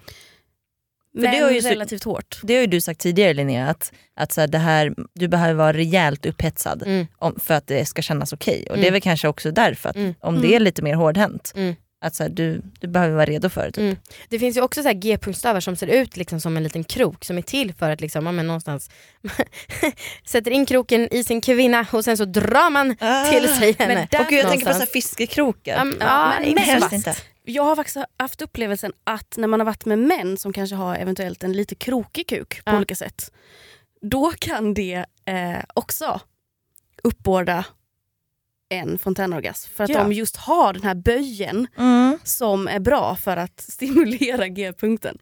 Men 1.13 1.31
det 1.31 1.37
har 1.37 1.51
ju 1.51 1.59
relativt 1.59 2.03
hårt. 2.03 2.39
Det 2.43 2.53
har 2.53 2.61
ju 2.61 2.67
du 2.67 2.81
sagt 2.81 2.99
tidigare 2.99 3.33
Linnea, 3.33 3.67
att, 3.67 3.91
att 4.15 4.31
så 4.31 4.41
här, 4.41 4.47
det 4.47 4.57
här, 4.57 4.93
du 5.13 5.27
behöver 5.27 5.53
vara 5.53 5.73
rejält 5.73 6.25
upphetsad 6.25 6.83
Mm. 6.85 7.07
om, 7.17 7.39
för 7.39 7.53
att 7.53 7.67
det 7.67 7.85
ska 7.85 8.01
kännas 8.01 8.33
okej. 8.33 8.65
Och 8.69 8.75
det 8.75 8.81
är 8.81 8.87
Mm. 8.87 8.93
väl 8.93 9.01
kanske 9.01 9.27
också 9.27 9.51
därför, 9.51 9.89
att 9.89 9.95
Mm. 9.95 10.13
om 10.19 10.35
Mm. 10.35 10.47
det 10.49 10.55
är 10.55 10.59
lite 10.59 10.81
mer 10.81 10.93
hårdhänt, 10.95 11.51
Mm. 11.55 11.75
Att 12.01 12.15
så 12.15 12.23
här, 12.23 12.29
du, 12.29 12.61
du 12.79 12.87
behöver 12.87 13.15
vara 13.15 13.25
redo 13.25 13.49
för 13.49 13.65
det. 13.65 13.71
Typ. 13.71 13.77
Mm. 13.81 13.95
Det 14.29 14.39
finns 14.39 14.57
ju 14.57 14.61
också 14.61 14.81
så 14.81 14.87
här 14.87 14.95
G-punktstavar 14.95 15.59
som 15.59 15.75
ser 15.75 15.87
ut 15.87 16.17
liksom 16.17 16.39
som 16.41 16.57
en 16.57 16.63
liten 16.63 16.83
krok 16.83 17.25
som 17.25 17.37
är 17.37 17.41
till 17.41 17.73
för 17.73 17.89
att 17.89 18.01
liksom, 18.01 18.25
ja, 18.25 18.31
men 18.31 18.47
någonstans 18.47 18.89
sätter 20.25 20.51
in 20.51 20.65
kroken 20.65 21.13
i 21.13 21.23
sin 21.23 21.41
kvinna 21.41 21.85
och 21.91 22.03
sen 22.05 22.17
så 22.17 22.25
drar 22.25 22.69
man 22.69 22.95
till 23.31 23.49
sig 23.49 23.75
henne. 23.79 23.93
Men 23.95 24.07
där 24.11 24.19
och 24.23 24.29
gud, 24.29 24.39
jag 24.39 24.49
tänker 24.49 24.65
på 24.67 24.73
så 24.73 24.85
fiskekrokar. 24.85 25.85
Men- 25.85 25.97
Ja, 25.99 26.05
ja, 26.33 26.39
men 26.39 26.49
inte 26.49 26.61
helst 26.61 26.83
fast. 26.83 26.93
inte. 26.93 27.15
Jag 27.43 27.63
har 27.63 27.75
faktiskt 27.75 27.97
haft 28.19 28.41
upplevelsen 28.41 28.93
att 29.03 29.37
när 29.37 29.47
man 29.47 29.59
har 29.59 29.65
varit 29.65 29.85
med 29.85 29.99
män 29.99 30.37
som 30.37 30.53
kanske 30.53 30.75
har 30.75 30.95
eventuellt 30.95 31.43
en 31.43 31.53
lite 31.53 31.75
krokig 31.75 32.27
kuk 32.27 32.65
på 32.65 32.71
Ja. 32.71 32.77
olika 32.77 32.95
sätt. 32.95 33.31
Då 34.01 34.31
kan 34.39 34.73
det 34.73 35.05
eh, 35.25 35.59
också 35.73 36.19
uppbåda 37.03 37.65
en 38.71 38.97
fontänorgasm. 38.97 39.69
För 39.75 39.83
att 39.83 39.89
Ja. 39.89 39.99
de 40.03 40.13
just 40.13 40.37
har 40.37 40.73
den 40.73 40.83
här 40.83 40.95
böjen 40.95 41.67
Mm. 41.77 42.17
som 42.23 42.67
är 42.67 42.79
bra 42.79 43.15
för 43.15 43.37
att 43.37 43.59
stimulera 43.69 44.47
g-punkten. 44.47 45.17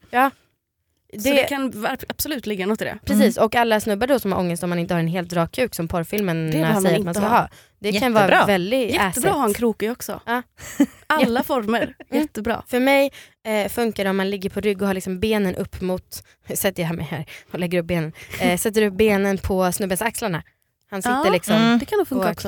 Det, 1.14 1.20
Så 1.22 1.30
det 1.30 1.44
kan 1.44 1.88
absolut 2.10 2.46
ligga 2.46 2.66
något 2.68 2.82
i 2.82 2.86
det. 2.86 2.98
Precis, 3.06 3.38
och 3.38 3.56
alla 3.56 3.80
snubbar 3.80 4.08
då 4.08 4.20
som 4.20 4.32
har 4.32 4.40
ångest 4.40 4.64
om 4.64 4.70
man 4.70 4.80
inte 4.80 4.94
har 4.94 5.00
en 5.00 5.08
helt 5.08 5.34
rak 5.34 5.52
kuk 5.52 5.76
som 5.76 5.88
porrfilmen 5.88 6.52
behöver 6.52 6.74
man 6.74 6.82
säger 6.82 7.00
att 7.00 7.06
man 7.06 7.14
ska 7.14 7.24
ha. 7.24 7.38
ha. 7.40 7.50
Det 7.80 7.92
kan 7.92 8.02
Jättebra. 8.14 8.38
vara 8.38 8.46
väldigt 8.46 8.94
Jättebra 8.94 9.30
att 9.32 9.38
ha 9.38 9.46
en 9.46 9.54
krokig 9.54 9.92
också. 9.92 10.22
Ja. 10.26 10.42
Alla 11.08 11.44
former, 11.44 11.82
Mm. 12.10 12.22
jättebra. 12.22 12.64
För 12.68 12.80
mig 12.80 13.12
eh, 13.46 13.70
funkar 13.70 14.04
det 14.04 14.10
om 14.10 14.18
man 14.18 14.30
ligger 14.30 14.50
på 14.50 14.60
rygg 14.60 14.82
och 14.82 14.88
har 14.88 14.94
liksom 14.94 15.20
benen 15.20 15.56
upp 15.56 15.82
mot, 15.82 16.24
sätter 16.54 16.84
jag 16.84 16.96
mig 16.96 17.06
här 17.06 17.26
och 17.52 17.60
lägger 17.60 17.80
upp 17.80 17.86
benen, 17.86 18.14
eh, 18.42 18.58
sätter 18.58 18.82
upp 18.82 18.94
benen 18.94 19.38
på 19.38 19.72
snubbens 19.72 20.02
axlarna. 20.02 20.44
Han 20.90 21.02
sitter 21.02 21.26
Ja. 21.26 21.32
liksom 21.32 21.56
Mm. 21.56 21.80
Det 21.80 21.86
kan 21.86 21.98
nog 21.98 22.08
funka 22.08 22.26
och 22.26 22.32
också. 22.32 22.48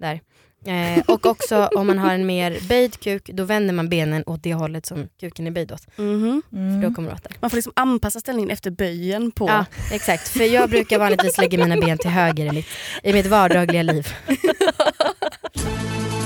Där. 0.00 0.20
Eh, 0.66 1.02
och 1.06 1.26
också 1.26 1.68
om 1.76 1.86
man 1.86 1.98
har 1.98 2.14
en 2.14 2.26
mer 2.26 2.58
böjd 2.68 3.00
kuk, 3.00 3.30
då 3.32 3.44
vänder 3.44 3.74
man 3.74 3.88
benen 3.88 4.24
åt 4.26 4.42
det 4.42 4.54
hållet 4.54 4.86
som 4.86 5.08
kuken 5.20 5.46
är 5.46 5.50
böjd 5.50 5.72
åt. 5.72 5.86
Mhm. 5.96 6.42
Mm. 6.52 6.80
Då 6.80 6.94
kommer 6.94 7.08
du 7.08 7.14
åt 7.14 7.22
det. 7.22 7.30
Man 7.40 7.50
får 7.50 7.56
liksom 7.56 7.72
anpassa 7.76 8.20
ställningen 8.20 8.50
efter 8.50 8.70
böjen 8.70 9.30
på... 9.30 9.48
Ja, 9.48 9.64
exakt. 9.92 10.28
För 10.28 10.44
jag 10.44 10.70
brukar 10.70 10.98
vanligtvis 10.98 11.38
lägga 11.38 11.58
mina 11.58 11.76
ben 11.76 11.98
till 11.98 12.10
höger 12.10 12.46
i 12.46 12.50
mitt, 12.52 12.66
i 13.02 13.12
mitt 13.12 13.26
vardagliga 13.26 13.82
liv. 13.82 14.08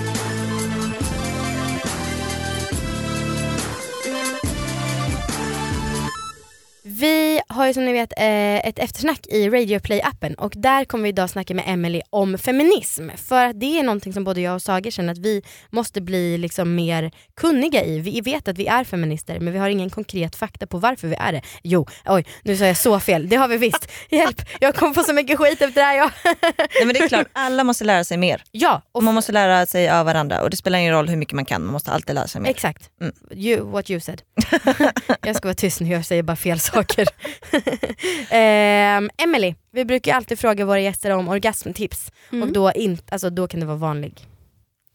har 7.54 7.66
ju 7.66 7.74
som 7.74 7.84
ni 7.84 7.92
vet 7.92 8.12
eh, 8.16 8.68
ett 8.68 8.78
eftersnack 8.78 9.26
i 9.26 9.48
Radio 9.50 9.78
Play-appen 9.78 10.34
och 10.34 10.52
där 10.56 10.84
kommer 10.84 11.02
vi 11.02 11.08
idag 11.08 11.30
snacka 11.30 11.54
med 11.54 11.64
Emily 11.66 12.00
om 12.10 12.38
feminism. 12.38 13.08
För 13.16 13.44
att 13.44 13.60
det 13.60 13.78
är 13.78 13.82
någonting 13.82 14.12
som 14.12 14.24
både 14.24 14.40
jag 14.40 14.54
och 14.54 14.62
Sager 14.62 14.90
känner 14.90 15.12
att 15.12 15.18
vi 15.18 15.42
måste 15.70 16.00
bli 16.00 16.38
liksom 16.38 16.74
mer 16.74 17.10
kunniga 17.36 17.84
i. 17.84 18.00
Vi 18.00 18.20
vet 18.20 18.48
att 18.48 18.58
vi 18.58 18.66
är 18.66 18.84
feminister 18.84 19.40
men 19.40 19.52
vi 19.52 19.58
har 19.58 19.68
ingen 19.68 19.90
konkret 19.90 20.36
fakta 20.36 20.66
på 20.66 20.78
varför 20.78 21.08
vi 21.08 21.16
är 21.18 21.32
det. 21.32 21.42
Jo, 21.62 21.86
oj 22.06 22.24
nu 22.42 22.56
sa 22.56 22.64
jag 22.64 22.76
så 22.76 23.00
fel. 23.00 23.28
Det 23.28 23.36
har 23.36 23.48
vi 23.48 23.56
visst. 23.56 23.90
Hjälp, 24.10 24.42
jag 24.60 24.74
kommer 24.74 24.94
få 24.94 25.02
så 25.02 25.12
mycket 25.12 25.38
skit 25.38 25.62
efter 25.62 25.80
det 25.80 25.86
här. 25.86 25.96
Ja, 25.96 26.10
Nej, 26.58 26.84
men 26.84 26.94
det 26.94 27.00
är 27.00 27.08
klart, 27.08 27.26
alla 27.32 27.64
måste 27.64 27.84
lära 27.84 28.04
sig 28.04 28.16
mer. 28.16 28.42
ja 28.50 28.82
Och 28.92 29.02
man 29.02 29.14
måste 29.14 29.32
lära 29.32 29.66
sig 29.66 29.90
av 29.90 30.06
varandra 30.06 30.42
och 30.42 30.50
det 30.50 30.56
spelar 30.56 30.78
ingen 30.78 30.92
roll 30.92 31.08
hur 31.08 31.16
mycket 31.16 31.34
man 31.34 31.44
kan, 31.44 31.64
man 31.64 31.72
måste 31.72 31.90
alltid 31.90 32.14
lära 32.14 32.26
sig 32.26 32.40
mer. 32.40 32.50
Exakt. 32.50 32.90
Mm. 33.00 33.14
You, 33.30 33.70
what 33.70 33.90
you 33.90 34.00
said. 34.00 34.22
jag 35.22 35.36
ska 35.36 35.48
vara 35.48 35.54
tyst 35.54 35.80
nu, 35.80 35.88
jag 35.88 36.04
säger 36.04 36.22
bara 36.22 36.36
fel 36.36 36.60
saker. 36.60 37.08
Um, 37.52 39.10
Emily, 39.18 39.54
vi 39.70 39.84
brukar 39.84 40.14
alltid 40.14 40.38
fråga 40.38 40.64
våra 40.64 40.80
gäster 40.80 41.10
om 41.10 41.28
orgasmtips. 41.28 42.12
Mm. 42.32 42.42
Och 42.48 42.52
då, 42.54 42.72
in, 42.72 42.98
alltså, 43.10 43.30
då 43.30 43.48
kan 43.48 43.60
det 43.60 43.66
vara 43.66 43.76
vanlig. 43.76 44.26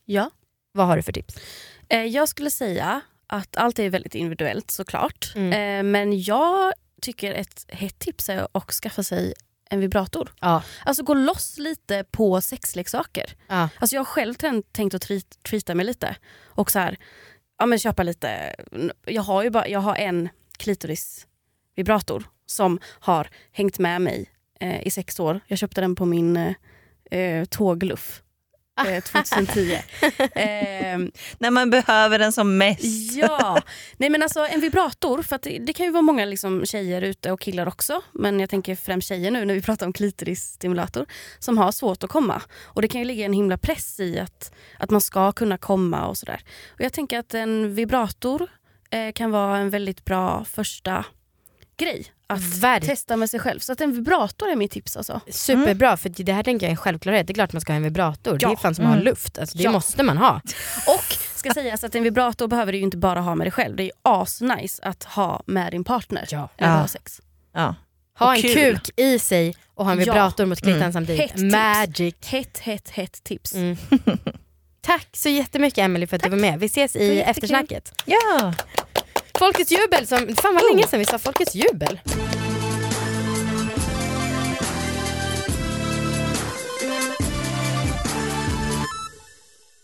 ja. 0.05 0.29
Vad 0.71 0.87
har 0.87 0.95
du 0.97 1.01
för 1.03 1.11
tips? 1.13 1.35
Eh, 1.89 2.03
jag 2.03 2.29
skulle 2.29 2.51
säga 2.51 3.01
att 3.27 3.57
allt 3.57 3.79
är 3.79 3.89
väldigt 3.89 4.15
individuellt 4.15 4.71
såklart. 4.71 5.31
Mm. 5.35 5.53
Eh, 5.53 5.91
men 5.91 6.21
jag 6.21 6.73
tycker 7.01 7.33
ett 7.33 7.65
hett 7.67 7.99
tips 7.99 8.29
är 8.29 8.47
att 8.51 8.71
skaffa 8.71 9.03
sig 9.03 9.33
en 9.69 9.79
vibrator. 9.79 10.31
Ja. 10.41 10.63
Alltså 10.85 11.03
gå 11.03 11.13
loss 11.13 11.57
lite 11.57 12.03
på 12.11 12.41
sexleksaker. 12.41 13.33
Ja. 13.47 13.69
Alltså 13.79 13.95
jag 13.95 13.99
har 13.99 14.05
själv 14.05 14.33
tän- 14.33 14.63
tänkt 14.71 14.93
att 14.93 15.01
treat, 15.01 15.43
treata 15.43 15.75
mig 15.75 15.85
lite. 15.85 16.15
Och 16.45 16.71
så 16.71 16.79
här, 16.79 16.97
ja 17.57 17.65
men 17.65 17.79
köpa 17.79 18.03
lite, 18.03 18.55
jag 19.05 19.21
har 19.21 19.43
ju 19.43 19.49
bara, 19.49 19.67
jag 19.67 19.79
har 19.79 19.95
en 19.95 20.29
klitorisvibrator 20.57 22.23
som 22.49 22.79
har 22.83 23.27
hängt 23.51 23.79
med 23.79 24.01
mig 24.01 24.29
eh, 24.59 24.87
i 24.87 24.91
sex 24.91 25.19
år. 25.19 25.39
Jag 25.47 25.57
köpte 25.57 25.81
den 25.81 25.95
på 25.95 26.05
min 26.05 26.37
eh, 26.37 26.53
eh, 27.19 27.45
tågluff 27.45 28.21
eh, 28.87 29.03
2010. 29.03 29.77
Ehm, 30.33 31.11
När 31.39 31.51
man 31.51 31.69
behöver 31.69 32.19
den 32.19 32.31
som 32.31 32.57
mest. 32.57 33.15
Ja, 33.15 33.61
nej 33.97 34.09
men 34.09 34.23
alltså 34.23 34.47
en 34.47 34.59
vibrator, 34.59 35.21
för 35.21 35.35
att 35.35 35.41
det, 35.41 35.59
det 35.59 35.73
kan 35.73 35.85
ju 35.85 35.91
vara 35.91 36.01
många 36.01 36.25
liksom 36.25 36.65
tjejer 36.65 37.01
ute 37.01 37.31
och 37.31 37.41
killar 37.41 37.67
också, 37.67 38.01
men 38.11 38.39
jag 38.39 38.49
tänker 38.49 38.75
främst 38.75 39.07
tjejer 39.07 39.31
nu 39.31 39.45
när 39.45 39.53
vi 39.53 39.61
pratar 39.61 39.85
om 39.85 39.93
klitorisstimulator, 39.93 41.05
som 41.39 41.57
har 41.57 41.71
svårt 41.71 42.03
att 42.03 42.09
komma. 42.09 42.41
Och 42.63 42.81
det 42.81 42.87
kan 42.87 43.01
ju 43.01 43.05
ligga 43.05 43.25
en 43.25 43.33
himla 43.33 43.57
press 43.57 43.99
i 43.99 44.19
att, 44.19 44.53
att 44.79 44.89
man 44.89 45.01
ska 45.01 45.31
kunna 45.31 45.57
komma 45.57 46.07
och 46.07 46.17
sådär. 46.17 46.41
Och 46.67 46.81
jag 46.81 46.93
tänker 46.93 47.19
att 47.19 47.33
en 47.33 47.75
vibrator 47.75 48.47
eh, 48.91 49.11
kan 49.11 49.31
vara 49.31 49.57
en 49.57 49.69
väldigt 49.69 50.05
bra 50.05 50.45
första 50.45 51.05
grej 51.77 52.11
att 52.29 52.39
Verk- 52.41 52.85
testa 52.85 53.15
med 53.15 53.29
sig 53.29 53.39
själv. 53.39 53.59
Så 53.59 53.71
att 53.71 53.81
en 53.81 53.93
vibrator 53.93 54.49
är 54.49 54.55
mitt 54.55 54.71
tips 54.71 54.97
alltså. 54.97 55.21
Superbra, 55.31 55.97
för 55.97 56.09
det 56.09 56.33
här 56.33 56.43
tänker 56.43 56.65
jag 56.65 56.69
är 56.69 56.73
en 56.73 56.77
självklarhet. 56.77 57.27
Det 57.27 57.31
är 57.31 57.35
klart 57.35 57.53
man 57.53 57.61
ska 57.61 57.73
ha 57.73 57.77
en 57.77 57.83
vibrator. 57.83 58.37
Det 58.37 58.43
Ja. 58.45 58.51
är 58.51 58.55
fan 58.55 58.75
som 58.75 58.85
att 58.85 58.89
ha 58.89 58.95
Mm. 58.95 59.05
luft. 59.05 59.37
Alltså, 59.39 59.57
det 59.57 59.63
Ja. 59.63 59.71
måste 59.71 60.03
man 60.03 60.17
ha. 60.17 60.41
Och 60.87 61.03
ska 61.35 61.53
sägas 61.53 61.83
att 61.83 61.95
en 61.95 62.03
vibrator 62.03 62.47
behöver 62.47 62.71
du 62.71 62.77
ju 62.77 62.83
inte 62.83 62.97
bara 62.97 63.19
ha 63.21 63.35
med 63.35 63.45
dig 63.45 63.51
själv. 63.51 63.75
Det 63.75 63.83
är 63.83 63.85
ju 63.85 63.91
asnice 64.01 64.79
att 64.83 65.03
ha 65.03 65.43
med 65.45 65.71
din 65.71 65.83
partner 65.83 66.27
Ja. 66.31 66.49
när 66.57 66.67
du 66.67 66.73
Ja. 66.73 66.79
har 66.79 66.87
sex. 66.87 67.21
Ja. 67.53 67.75
Ha 68.19 68.25
Och 68.27 68.35
en 68.35 68.41
kul. 68.41 68.53
kuk 68.79 68.89
i 68.99 69.19
sig 69.19 69.55
och 69.75 69.85
ha 69.85 69.91
en 69.91 69.97
Ja. 69.99 70.05
vibrator 70.05 70.45
mot 70.45 70.61
klittan 70.61 70.81
Mm. 70.81 70.93
samtidigt. 70.93 71.21
Hett 71.21 71.31
tips. 71.31 71.41
Magic. 71.53 72.15
Hett, 72.25 72.57
hett, 72.59 72.89
hett 72.89 73.23
tips. 73.23 73.53
Mm. 73.53 73.77
Tack 74.81 75.07
så 75.13 75.29
jättemycket 75.29 75.77
Emily 75.77 76.07
för 76.07 76.15
att 76.15 76.23
du 76.23 76.29
var 76.29 76.37
med. 76.37 76.59
Vi 76.59 76.65
ses 76.65 76.95
i 76.95 77.21
eftersnacket. 77.21 77.93
ja. 78.05 78.53
Folkets 79.39 79.71
jubel, 79.71 80.07
som, 80.07 80.17
fan 80.35 80.53
vad 80.55 80.63
länge 80.71 80.87
sedan 80.87 80.99
vi 80.99 81.05
sa 81.05 81.17
Folkets 81.17 81.55
jubel. 81.55 81.99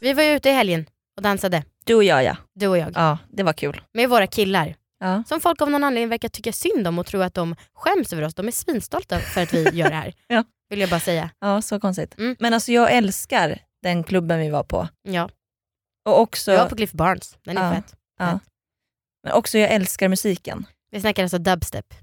Vi 0.01 0.13
var 0.13 0.23
ju 0.23 0.29
ute 0.35 0.49
i 0.49 0.51
helgen 0.53 0.85
och 1.17 1.21
dansade, 1.23 1.63
Du 1.85 1.95
och 1.95 2.03
jag 2.03 2.23
ja. 2.23 2.37
du 2.53 2.67
och 2.67 2.77
jag, 2.77 2.91
Ja, 2.95 3.17
det 3.29 3.43
var 3.43 3.53
kul. 3.53 3.81
med 3.93 4.09
våra 4.09 4.27
killar. 4.27 4.75
Ja. 4.99 5.23
Som 5.27 5.39
folk 5.41 5.61
av 5.61 5.69
någon 5.69 5.83
anledning 5.83 6.09
verkar 6.09 6.29
tycka 6.29 6.51
synd 6.53 6.87
om 6.87 6.99
och 6.99 7.05
tro 7.05 7.21
att 7.21 7.33
de 7.33 7.55
skäms 7.73 8.13
över 8.13 8.23
oss. 8.23 8.33
De 8.35 8.47
är 8.47 8.51
svinstolta 8.51 9.19
för 9.19 9.41
att 9.43 9.53
vi 9.53 9.63
gör 9.73 9.89
det 9.89 9.95
här. 9.95 10.13
Ja. 10.27 10.43
Vill 10.69 10.79
jag 10.79 10.89
bara 10.89 10.99
säga. 10.99 11.29
ja, 11.39 11.61
så 11.61 11.79
konstigt. 11.79 12.17
Mm. 12.17 12.35
Men 12.39 12.53
alltså 12.53 12.71
jag 12.71 12.91
älskar 12.93 13.59
den 13.83 14.03
klubben 14.03 14.39
vi 14.39 14.49
var 14.49 14.63
på. 14.63 14.87
Ja. 15.03 15.29
Och 16.05 16.19
också, 16.19 16.51
Jag 16.51 16.59
var 16.59 16.69
på 16.69 16.75
Cliff 16.75 16.91
Barnes, 16.91 17.37
den 17.45 17.57
är 17.57 17.63
Ja. 17.67 17.75
fet. 17.75 17.93
ja. 18.19 18.39
Men 19.25 19.33
också 19.33 19.57
jag 19.57 19.71
älskar 19.71 20.09
musiken. 20.09 20.65
Vi 20.91 21.01
snackar 21.01 21.23
alltså 21.23 21.37
dubstep. 21.37 21.93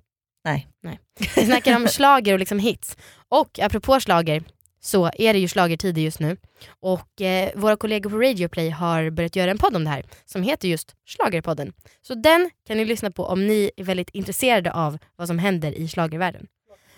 Nej. 0.45 0.69
Nej. 0.83 1.01
Vi 1.37 1.47
snackar 1.47 1.77
om 1.77 1.89
slager 1.89 2.33
och 2.33 2.39
liksom 2.39 2.59
hits. 2.59 2.97
Och 3.29 3.59
apropå 3.59 4.01
slager 4.01 4.43
så 4.81 5.11
är 5.15 5.33
det 5.33 5.39
ju 5.39 5.49
slagertider 5.49 6.03
just 6.03 6.21
nu. 6.21 6.37
Och 6.81 7.21
eh, 7.21 7.51
våra 7.55 7.77
kollegor 7.77 8.11
på 8.11 8.17
Radio 8.17 8.49
Play 8.49 8.71
har 8.71 9.11
börjat 9.11 9.37
göra 9.37 9.51
en 9.51 9.59
podd 9.59 9.77
om 9.77 9.85
det 9.85 9.91
här 9.91 10.05
som 10.25 10.43
heter 10.43 10.69
just 10.69 10.95
Schlagerpodden. 11.07 11.73
Så 12.03 12.15
den 12.15 12.51
kan 12.67 12.77
ni 12.77 12.85
lyssna 12.85 13.11
på 13.11 13.25
om 13.25 13.47
ni 13.47 13.71
är 13.77 13.85
väldigt 13.85 14.11
intresserade 14.11 14.73
av 14.73 14.99
vad 15.17 15.29
som 15.29 15.39
händer 15.39 15.73
i 15.73 15.89
slagervärlden. 15.89 16.47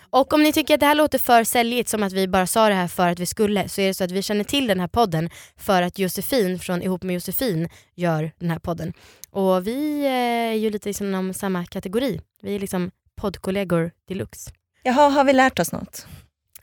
Och 0.09 0.33
om 0.33 0.43
ni 0.43 0.53
tycker 0.53 0.73
att 0.73 0.79
det 0.79 0.85
här 0.85 0.95
låter 0.95 1.17
för 1.19 1.43
säljigt 1.43 1.89
som 1.89 2.03
att 2.03 2.13
vi 2.13 2.27
bara 2.27 2.47
sa 2.47 2.67
det 2.69 2.75
här 2.75 2.87
för 2.87 3.07
att 3.07 3.19
vi 3.19 3.25
skulle 3.25 3.69
så 3.69 3.81
är 3.81 3.87
det 3.87 3.93
så 3.93 4.03
att 4.03 4.11
vi 4.11 4.21
känner 4.21 4.43
till 4.43 4.67
den 4.67 4.79
här 4.79 4.87
podden 4.87 5.29
för 5.57 5.81
att 5.81 5.99
Josefin 5.99 6.59
från 6.59 6.81
Ihop 6.81 7.03
med 7.03 7.13
Josefin 7.13 7.69
gör 7.95 8.31
den 8.39 8.49
här 8.49 8.59
podden. 8.59 8.93
Och 9.29 9.67
vi 9.67 10.05
eh, 10.05 10.11
är 10.11 10.53
ju 10.53 10.69
lite 10.69 11.03
inom 11.03 11.33
samma 11.33 11.65
kategori. 11.65 12.21
Vi 12.41 12.55
är 12.55 12.59
liksom 12.59 12.91
poddkollegor 13.15 13.91
deluxe. 14.07 14.51
Jaha, 14.83 15.09
har 15.09 15.23
vi 15.23 15.33
lärt 15.33 15.59
oss 15.59 15.71
något? 15.71 16.07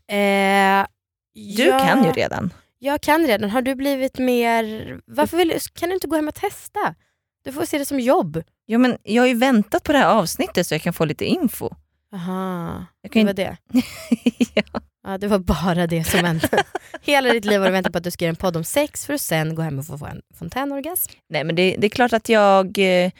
Eh, 0.09 0.87
Du 1.35 1.65
ja, 1.65 1.79
kan 1.79 2.05
ju 2.05 2.13
redan. 2.13 2.53
Jag 2.79 3.01
kan 3.01 3.27
redan. 3.27 3.51
Har 3.51 3.63
du 3.63 3.75
blivit 3.75 4.19
mer... 4.19 4.99
Varför 5.07 5.37
vill, 5.37 5.59
kan 5.75 5.89
du 5.89 5.95
inte 5.95 6.07
gå 6.07 6.17
hem 6.17 6.29
och 6.29 6.35
testa? 6.35 6.95
Du 7.45 7.53
får 7.53 7.65
se 7.65 7.79
det 7.79 7.85
som 7.85 8.01
jobb. 8.01 8.43
Jo, 8.67 8.79
men 8.79 8.99
jag 9.03 9.23
har 9.23 9.27
ju 9.29 9.35
väntat 9.35 9.83
på 9.83 9.93
det 9.93 9.99
här 9.99 10.07
avsnittet 10.07 10.67
så 10.67 10.75
jag 10.75 10.83
kan 10.83 10.93
få 10.93 11.05
lite 11.05 11.25
info. 11.25 11.71
Aha, 12.15 12.85
Jag 13.03 13.11
det 13.11 13.15
kan 13.15 13.23
var 13.25 13.31
ju... 13.31 13.35
det. 13.35 13.57
ja. 14.55 14.81
Ja, 15.05 15.19
det 15.19 15.27
var 15.29 15.39
bara 15.39 15.87
det 15.87 16.05
som 16.05 16.25
hände. 16.25 16.49
Hela 17.03 17.33
ditt 17.33 17.45
liv 17.45 17.59
har 17.61 17.67
du 17.67 17.73
väntat 17.73 17.93
på 17.93 17.99
att 17.99 18.05
du 18.05 18.11
ska 18.11 18.25
göra 18.25 18.31
en 18.31 18.37
podd 18.37 18.57
om 18.57 18.65
sex 18.65 19.07
för 19.07 19.15
att 19.15 19.21
sen 19.21 19.55
gå 19.55 19.63
hem 19.63 19.79
och 19.79 19.87
få 19.87 20.07
en 20.07 20.23
fontänorgasm. 20.35 21.13
Nej 21.29 21.45
men 21.45 21.55
det, 21.57 21.77
det 21.79 21.87
är 21.87 21.89
klart 21.89 22.13
att 22.13 22.29
jag, 22.29 22.79
eh, 22.79 23.11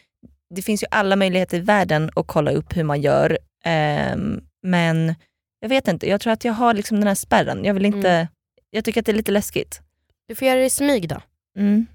det 0.55 0.63
finns 0.63 0.83
ju 0.83 0.87
alla 0.91 1.17
möjligheter 1.17 1.57
i 1.57 1.61
världen 1.61 2.11
att 2.17 2.27
kolla 2.27 2.51
upp 2.51 2.77
hur 2.77 2.85
man 2.85 3.01
gör. 3.01 3.39
Ehm, 3.65 4.41
men 4.63 5.15
jag 5.61 5.69
vet 5.69 5.89
inte, 5.89 6.09
jag 6.09 6.21
tror 6.21 6.33
att 6.33 6.45
jag 6.45 6.53
har 6.53 6.75
liksom 6.75 6.99
den 6.99 7.09
här 7.09 7.15
spärren. 7.15 7.65
Jag 7.65 7.75
vill 7.75 7.87
inte, 7.87 8.11
Mm. 8.11 8.27
jag 8.71 8.85
tycker 8.85 9.01
att 9.01 9.07
det 9.07 9.13
är 9.13 9.17
lite 9.17 9.33
läskigt. 9.33 9.81
Du 10.29 10.35
får 10.35 10.49
göra 10.49 10.59
det 10.59 10.65
i 10.67 10.71
smyg 10.71 11.09
då. 11.09 11.21
Mm. 11.59 11.87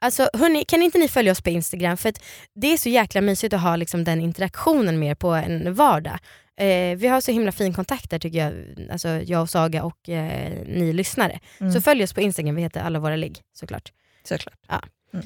Alltså, 0.00 0.30
hörni, 0.32 0.64
kan 0.64 0.82
inte 0.82 0.98
ni 0.98 1.08
följa 1.08 1.32
oss 1.32 1.40
på 1.40 1.50
Instagram? 1.50 1.96
För 1.96 2.12
det 2.54 2.72
är 2.72 2.76
så 2.76 2.88
jäkla 2.88 3.20
mysigt 3.20 3.54
att 3.54 3.60
ha 3.60 3.76
liksom, 3.76 4.04
den 4.04 4.20
interaktionen 4.20 4.98
mer 4.98 5.14
på 5.14 5.30
en 5.30 5.74
vardag. 5.74 6.18
Eh, 6.56 6.96
vi 6.96 7.08
har 7.08 7.20
så 7.20 7.32
himla 7.32 7.52
fin 7.52 7.74
kontakt 7.74 8.10
där 8.10 8.18
tycker 8.18 8.38
jag, 8.38 8.52
alltså, 8.92 9.08
jag 9.08 9.42
och 9.42 9.50
Saga 9.50 9.84
och 9.84 10.08
eh, 10.08 10.52
ni 10.66 10.92
lyssnare. 10.92 11.40
Mm. 11.60 11.72
Så 11.72 11.80
följ 11.80 12.02
oss 12.04 12.14
på 12.14 12.20
Instagram, 12.20 12.54
vi 12.54 12.62
heter 12.62 12.80
alla 12.80 12.98
våra 12.98 13.16
ligg 13.16 13.40
såklart. 13.52 13.92
Såklart. 14.24 14.58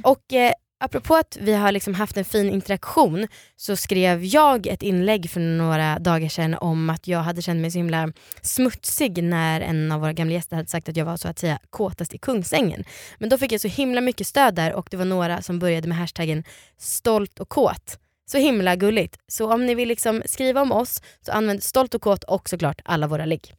Och 0.02 0.32
eh, 0.32 0.52
apropå 0.84 1.16
att 1.16 1.38
vi 1.40 1.52
har 1.54 1.72
liksom 1.72 1.94
haft 1.94 2.16
en 2.16 2.24
fin 2.24 2.50
interaktion 2.50 3.28
så 3.56 3.76
skrev 3.76 4.24
jag 4.24 4.66
ett 4.66 4.82
inlägg 4.82 5.30
för 5.30 5.40
några 5.40 5.98
dagar 5.98 6.28
sedan 6.28 6.54
om 6.54 6.90
att 6.90 7.08
jag 7.08 7.18
hade 7.18 7.42
känt 7.42 7.60
mig 7.60 7.70
så 7.70 7.78
himla 7.78 8.12
smutsig 8.42 9.22
när 9.22 9.60
en 9.60 9.92
av 9.92 10.00
våra 10.00 10.12
gamla 10.12 10.32
gäster 10.32 10.56
hade 10.56 10.68
sagt 10.68 10.88
att 10.88 10.96
jag 10.96 11.04
var 11.04 11.16
så 11.16 11.28
att 11.28 11.38
säga 11.38 11.58
kåtast 11.70 12.14
i 12.14 12.18
Kungsängen. 12.18 12.84
Men 13.18 13.28
då 13.28 13.38
fick 13.38 13.52
jag 13.52 13.60
så 13.60 13.68
himla 13.68 14.00
mycket 14.00 14.26
stöd 14.26 14.54
där 14.54 14.72
och 14.72 14.88
det 14.90 14.96
var 14.96 15.04
några 15.04 15.42
som 15.42 15.58
började 15.58 15.88
med 15.88 15.98
hashtaggen 15.98 16.44
stolt 16.78 17.40
och 17.40 17.48
kåt. 17.48 17.98
Så 18.26 18.38
himla 18.38 18.76
gulligt. 18.76 19.18
Så 19.26 19.52
om 19.52 19.66
ni 19.66 19.74
vill 19.74 19.88
liksom 19.88 20.22
skriva 20.26 20.62
om 20.62 20.72
oss 20.72 21.02
så 21.26 21.32
använd 21.32 21.62
stolt 21.62 21.94
och 21.94 22.02
kåt 22.02 22.24
och 22.24 22.48
såklart 22.48 22.80
alla 22.84 23.06
våra 23.06 23.24
ligg. 23.24 23.54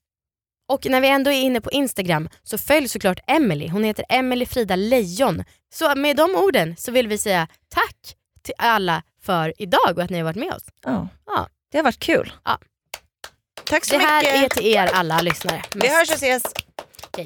Och 0.68 0.86
när 0.86 1.02
vi 1.02 1.08
ändå 1.08 1.32
är 1.32 1.42
inne 1.42 1.62
på 1.62 1.72
Instagram 1.72 2.30
så 2.44 2.58
följ 2.58 2.88
såklart 2.88 3.20
Emily. 3.28 3.70
Hon 3.70 3.84
heter 3.84 4.06
Emily 4.10 4.46
Frida 4.46 4.76
Lejon. 4.76 5.44
Så 5.76 5.96
med 5.96 6.16
de 6.18 6.36
orden 6.36 6.76
så 6.78 6.92
vill 6.92 7.08
vi 7.08 7.18
säga 7.18 7.48
tack 7.70 8.16
till 8.44 8.54
alla 8.58 9.04
för 9.22 9.54
idag 9.58 9.94
och 9.98 10.04
att 10.04 10.10
ni 10.10 10.18
har 10.18 10.24
varit 10.26 10.36
med 10.36 10.54
oss. 10.54 10.64
Ja. 10.84 11.08
Ja. 11.26 11.48
Det 11.72 11.78
har 11.78 11.84
varit 11.84 12.00
kul. 12.00 12.34
Ja. 12.46 12.60
Tack 13.64 13.86
så 13.86 13.98
Det 13.98 14.04
här 14.04 14.22
mycket. 14.42 14.58
är 14.58 14.62
till 14.62 14.74
er 14.74 14.88
alla 14.88 15.22
lyssnare. 15.22 15.62
Vi 15.76 15.88
hörs 15.88 16.10
och 16.10 16.16
ses. 16.16 16.44
Okej. 17.08 17.26